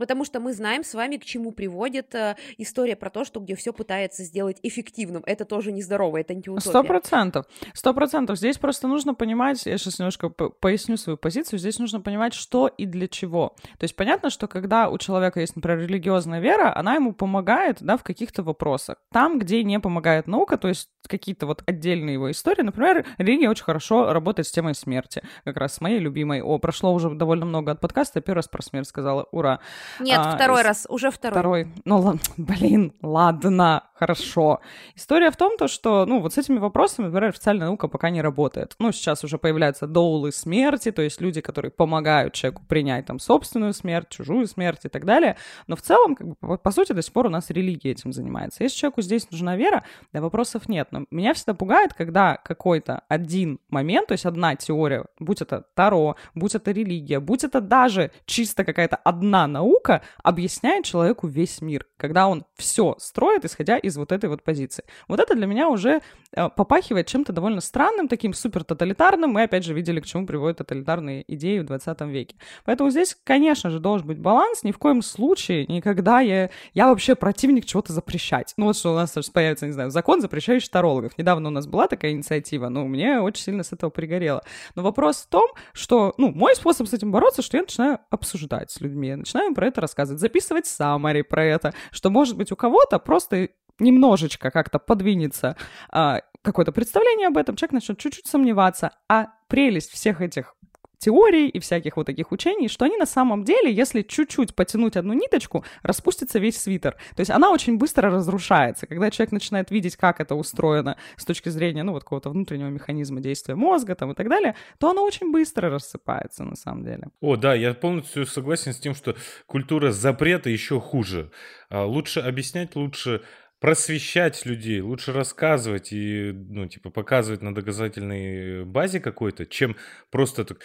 [0.00, 3.54] Потому что мы знаем с вами, к чему приводит э, история про то, что где
[3.54, 5.22] все пытается сделать эффективным.
[5.26, 6.70] Это тоже нездорово, это антиутопия.
[6.70, 7.46] Сто процентов.
[7.74, 8.38] Сто процентов.
[8.38, 12.66] Здесь просто нужно понимать, я сейчас немножко по- поясню свою позицию, здесь нужно понимать, что
[12.66, 13.54] и для чего.
[13.78, 17.98] То есть понятно, что когда у человека есть, например, религиозная вера, она ему помогает, да,
[17.98, 18.96] в каких-то вопросах.
[19.12, 23.64] Там, где не помогает наука, то есть какие-то вот отдельные его истории, например, религия очень
[23.64, 26.40] хорошо работает с темой смерти, как раз с моей любимой.
[26.40, 29.60] О, прошло уже довольно много от подкаста, я первый раз про смерть сказала, ура.
[29.98, 31.38] Нет, А, второй раз, уже второй.
[31.38, 31.68] Второй.
[31.84, 34.60] Ну, блин, ладно, хорошо.
[34.94, 38.22] История в том, то, что, ну, вот с этими вопросами, например, официальная наука пока не
[38.22, 38.74] работает.
[38.78, 43.74] Ну, сейчас уже появляются доулы смерти, то есть люди, которые помогают человеку принять там собственную
[43.74, 45.36] смерть, чужую смерть и так далее.
[45.66, 48.12] Но в целом, как бы, по, по сути, до сих пор у нас религия этим
[48.12, 48.62] занимается.
[48.62, 50.88] Если человеку здесь нужна вера, да, вопросов нет.
[50.92, 56.16] Но меня всегда пугает, когда какой-то один момент, то есть одна теория, будь это Таро,
[56.34, 59.79] будь это религия, будь это даже чисто какая-то одна наука,
[60.22, 64.84] объясняет человеку весь мир, когда он все строит, исходя из вот этой вот позиции.
[65.08, 66.00] Вот это для меня уже
[66.32, 69.30] э, попахивает чем-то довольно странным, таким супер тоталитарным.
[69.30, 72.36] Мы, опять же, видели, к чему приводят тоталитарные идеи в 20 веке.
[72.64, 74.62] Поэтому здесь, конечно же, должен быть баланс.
[74.62, 76.50] Ни в коем случае никогда я...
[76.74, 78.54] Я вообще противник чего-то запрещать.
[78.56, 81.16] Ну вот что у нас появится, не знаю, закон, запрещающий тарологов.
[81.18, 84.42] Недавно у нас была такая инициатива, но мне очень сильно с этого пригорело.
[84.74, 88.70] Но вопрос в том, что, ну, мой способ с этим бороться, что я начинаю обсуждать
[88.70, 92.56] с людьми, я начинаю про это рассказывать, записывать саммари про это, что, может быть, у
[92.56, 95.54] кого-то просто немножечко как-то подвинется
[95.90, 100.54] а, какое-то представление об этом, человек начнет чуть-чуть сомневаться, а прелесть всех этих
[101.00, 105.14] теорий и всяких вот таких учений, что они на самом деле, если чуть-чуть потянуть одну
[105.14, 106.92] ниточку, распустится весь свитер.
[107.16, 108.86] То есть она очень быстро разрушается.
[108.86, 113.20] Когда человек начинает видеть, как это устроено с точки зрения, ну, вот какого-то внутреннего механизма
[113.20, 117.08] действия мозга там и так далее, то оно очень быстро рассыпается на самом деле.
[117.20, 121.30] О, да, я полностью согласен с тем, что культура запрета еще хуже.
[121.70, 123.22] А, Лучше объяснять, лучше
[123.60, 129.76] просвещать людей, лучше рассказывать и, ну, типа, показывать на доказательной базе какой-то, чем
[130.10, 130.60] просто так.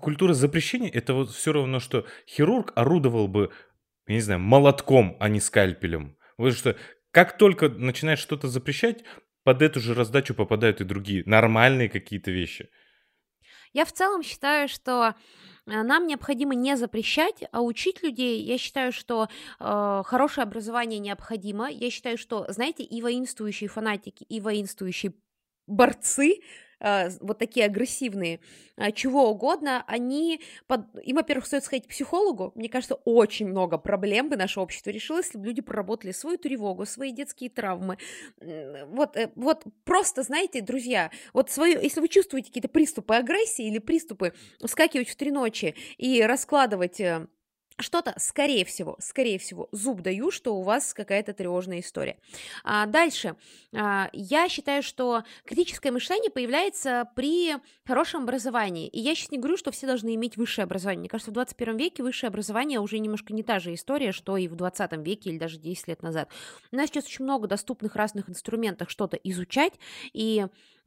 [0.00, 3.50] Культура запрещения— это вот все равно, что хирург орудовал бы,
[4.08, 6.16] я не знаю, молотком, а не скальпелем.
[6.36, 6.76] Потому что
[7.12, 9.04] как только начинаешь что-то запрещать,
[9.44, 12.68] под эту же раздачу попадают и другие нормальные какие-то вещи.
[13.72, 15.14] Я в целом считаю, что
[15.68, 18.42] нам необходимо не запрещать, а учить людей.
[18.42, 19.28] Я считаю, что
[19.60, 21.68] э, хорошее образование необходимо.
[21.70, 25.12] Я считаю, что, знаете, и воинствующие фанатики, и воинствующие
[25.66, 26.40] борцы,
[26.80, 28.40] вот такие агрессивные,
[28.76, 30.82] э, чего угодно, они, под...
[31.02, 32.52] им, во-первых, стоит сходить к психологу.
[32.54, 36.86] Мне кажется, очень много проблем бы наше общество решило, если бы люди проработали свою тревогу,
[36.86, 37.98] свои детские травмы.
[38.40, 43.78] Вот, э, вот просто, знаете, друзья, вот свою, если вы чувствуете какие-то приступы агрессии или
[43.78, 44.32] приступы
[44.64, 47.26] вскакивать в три ночи и раскладывать э,
[47.78, 52.18] что-то, скорее всего, скорее всего, зуб даю, что у вас какая-то тревожная история.
[52.64, 53.36] А, дальше.
[53.74, 57.56] А, я считаю, что критическое мышление появляется при
[57.86, 58.88] хорошем образовании.
[58.88, 61.00] И я сейчас не говорю, что все должны иметь высшее образование.
[61.00, 64.48] Мне кажется, в 21 веке высшее образование уже немножко не та же история, что и
[64.48, 66.28] в 20 веке или даже 10 лет назад.
[66.72, 69.74] У нас сейчас очень много доступных разных инструментов что-то изучать,
[70.12, 70.46] и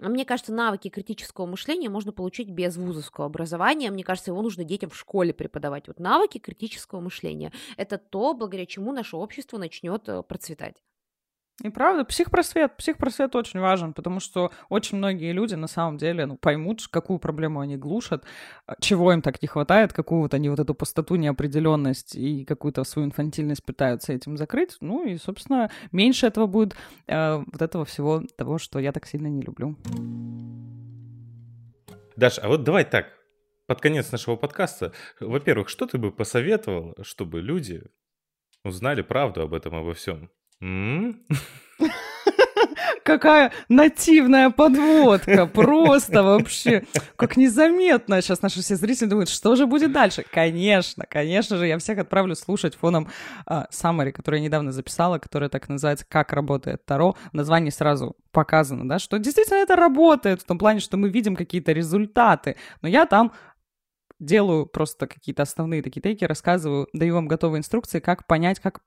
[0.10, 3.91] мне кажется, навыки критического мышления можно получить без вузовского образования.
[3.91, 5.88] Мне кажется, его нужно детям в школе преподавать.
[5.88, 10.76] Вот навыки критического мышления– это то, благодаря чему наше общество начнет э, процветать.
[11.64, 16.38] И правда, психпросвет, психпросвет очень важен, потому что очень многие люди на самом деле ну,
[16.38, 18.26] поймут, какую проблему они глушат,
[18.66, 22.84] а, чего им так не хватает, какую вот они вот эту пустоту, неопределенность и какую-то
[22.84, 24.78] свою инфантильность пытаются этим закрыть.
[24.82, 26.76] Ну и, собственно, меньше этого будет
[27.07, 29.78] э, вот этого всего того, что я так сильно не люблю.
[32.16, 33.07] Даш, а вот давай так,
[33.68, 37.84] под конец нашего подкаста, во-первых, что ты бы посоветовал, чтобы люди
[38.64, 40.30] узнали правду об этом, обо всем?
[43.03, 46.86] Какая нативная подводка, просто вообще,
[47.16, 48.22] как незаметно.
[48.22, 50.24] Сейчас наши все зрители думают, что же будет дальше.
[50.32, 53.07] Конечно, конечно же, я всех отправлю слушать фоном
[53.72, 57.16] Самари, который я недавно записала, которая так называется «Как работает Таро».
[57.32, 61.36] В названии сразу показано, да, что действительно это работает, в том плане, что мы видим
[61.36, 62.55] какие-то результаты.
[62.84, 63.32] Но я там
[64.22, 68.82] делаю просто какие-то основные такие тейки, рассказываю, даю вам готовые инструкции, как понять, как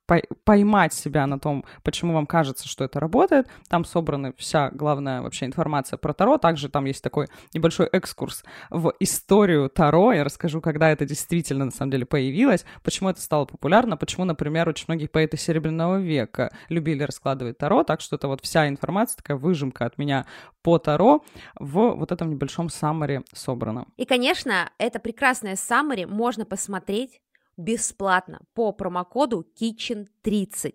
[0.44, 3.48] поймать себя на том, почему вам кажется, что это работает.
[3.68, 6.38] Там собрана вся главная вообще информация про Таро.
[6.38, 10.12] Также там есть такой небольшой экскурс в историю Таро.
[10.12, 14.68] Я расскажу, когда это действительно на самом деле появилось, почему это стало популярно, почему, например,
[14.68, 17.82] очень многие поэты Серебряного века любили раскладывать Таро.
[17.82, 20.26] Так что это вот вся информация, такая выжимка от меня
[20.62, 21.24] по Таро
[21.58, 23.86] в вот этом небольшом саммаре собрана.
[23.96, 27.22] И, конечно, это прекрасно прекрасное summary можно посмотреть
[27.56, 30.74] бесплатно по промокоду Kitchen30.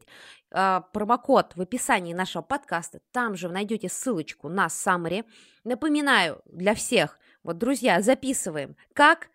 [0.52, 3.00] А, промокод в описании нашего подкаста.
[3.12, 5.24] Там же найдете ссылочку на summary.
[5.64, 9.28] Напоминаю для всех, вот, друзья, записываем, как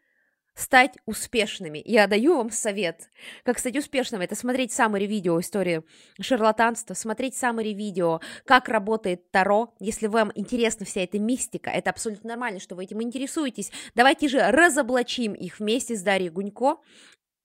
[0.55, 1.83] стать успешными.
[1.85, 3.11] Я даю вам совет,
[3.45, 4.21] как стать успешным.
[4.21, 5.83] Это смотреть самые видео истории
[6.21, 9.75] шарлатанства, смотреть самые видео, как работает Таро.
[9.81, 13.73] Если вам интересна вся эта мистика, это абсолютно нормально, что вы этим интересуетесь.
[13.95, 16.79] Давайте же разоблачим их вместе с Дарьей Гунько.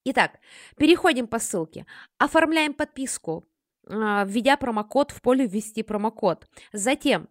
[0.04, 0.38] Итак,
[0.76, 1.84] переходим по ссылке.
[2.16, 3.46] Оформляем подписку,
[3.86, 6.46] а, введя промокод в поле «Ввести промокод».
[6.72, 7.28] Затем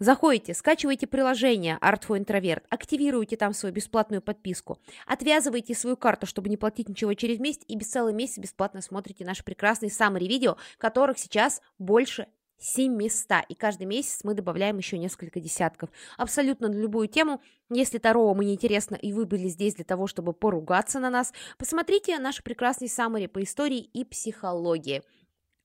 [0.00, 6.48] Заходите, скачивайте приложение Art for Introvert, активируйте там свою бесплатную подписку, отвязывайте свою карту, чтобы
[6.48, 10.56] не платить ничего через месяц, и без целый месяц бесплатно смотрите наши прекрасные summary видео,
[10.78, 12.26] которых сейчас больше
[12.58, 15.90] 700, и каждый месяц мы добавляем еще несколько десятков.
[16.16, 17.40] Абсолютно на любую тему.
[17.70, 21.32] Если Таро вам не интересно, и вы были здесь для того, чтобы поругаться на нас,
[21.56, 25.02] посмотрите наши прекрасные саммари по истории и психологии.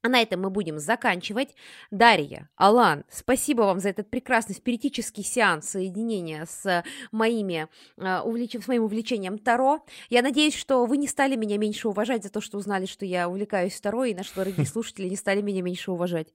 [0.02, 1.56] А на этом мы будем заканчивать.
[1.92, 8.56] Дарья, Алан, спасибо вам за этот прекрасный спиритический сеанс соединения с, моими, э, увлеч...
[8.56, 9.86] с моим увлечением Таро.
[10.10, 13.28] Я надеюсь, что вы не стали меня меньше уважать за то, что узнали, что я
[13.28, 16.28] увлекаюсь Таро, и наши дорогие слушатели не стали меня меньше уважать.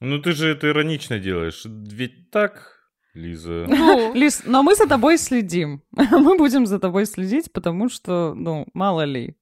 [0.00, 1.62] Ну ты же это иронично делаешь.
[1.64, 2.76] Ведь так,
[3.16, 3.66] Лиза.
[3.68, 5.82] Ну, Лиз, но мы за тобой следим.
[5.96, 9.36] Мы будем за тобой следить, потому что, ну, мало ли.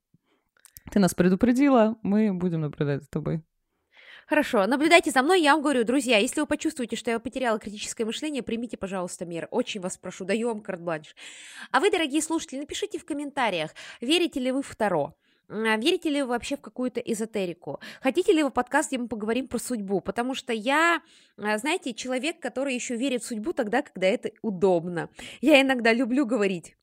[0.90, 3.42] Ты нас предупредила, мы будем наблюдать за тобой.
[4.26, 8.06] Хорошо, наблюдайте за мной, я вам говорю, друзья, если вы почувствуете, что я потеряла критическое
[8.06, 9.48] мышление, примите, пожалуйста, меры.
[9.50, 11.14] Очень вас прошу, даю вам карт-бланш.
[11.70, 15.14] А вы, дорогие слушатели, напишите в комментариях, верите ли вы в Таро,
[15.48, 17.78] Верите ли вы вообще в какую-то эзотерику?
[18.00, 20.00] Хотите ли вы подкаст, где мы поговорим про судьбу?
[20.00, 21.02] Потому что я,
[21.36, 25.10] а, знаете, человек, который еще верит в судьбу тогда, когда это удобно.
[25.42, 26.76] Я иногда люблю говорить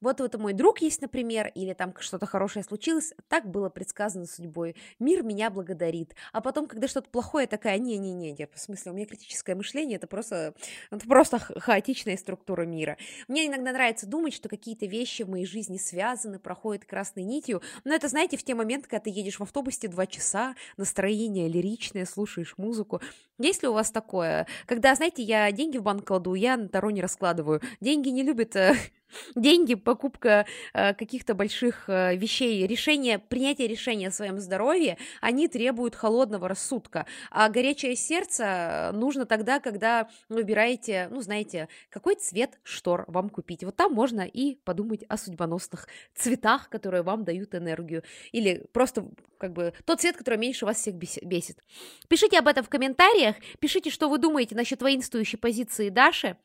[0.00, 4.76] вот это мой друг есть, например, или там что-то хорошее случилось, так было предсказано судьбой.
[4.98, 6.14] Мир меня благодарит.
[6.32, 10.54] А потом, когда что-то плохое, такая, не-не-не, в смысле, у меня критическое мышление, это просто,
[10.90, 12.96] это просто хаотичная структура мира.
[13.28, 17.94] Мне иногда нравится думать, что какие-то вещи в моей жизни связаны, проходят красной нитью, но
[17.94, 22.54] это, знаете, в те моменты, когда ты едешь в автобусе два часа, настроение лиричное, слушаешь
[22.56, 23.00] музыку.
[23.38, 24.46] Есть ли у вас такое?
[24.66, 27.60] Когда, знаете, я деньги в банк кладу, я на Таро не раскладываю.
[27.80, 28.56] Деньги не любят
[29.34, 35.94] деньги, покупка э, каких-то больших э, вещей, решение, принятие решения о своем здоровье, они требуют
[35.94, 37.06] холодного рассудка.
[37.30, 43.64] А горячее сердце нужно тогда, когда выбираете, ну, знаете, какой цвет штор вам купить.
[43.64, 48.02] Вот там можно и подумать о судьбоносных цветах, которые вам дают энергию.
[48.32, 49.06] Или просто
[49.38, 51.64] как бы тот цвет, который меньше вас всех бесит.
[52.08, 56.36] Пишите об этом в комментариях, пишите, что вы думаете насчет воинствующей позиции Даши.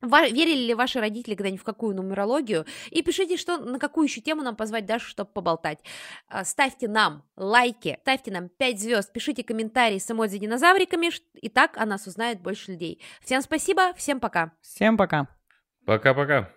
[0.00, 2.66] Верили ли ваши родители когда-нибудь в какую нумерологию?
[2.90, 5.80] И пишите, что, на какую еще тему нам позвать Дашу, чтобы поболтать.
[6.28, 11.76] А, ставьте нам лайки, ставьте нам 5 звезд, пишите комментарии с эмодзи динозавриками, и так
[11.76, 13.02] о нас узнает больше людей.
[13.22, 14.52] Всем спасибо, всем пока.
[14.62, 15.26] Всем пока.
[15.84, 16.48] Пока-пока.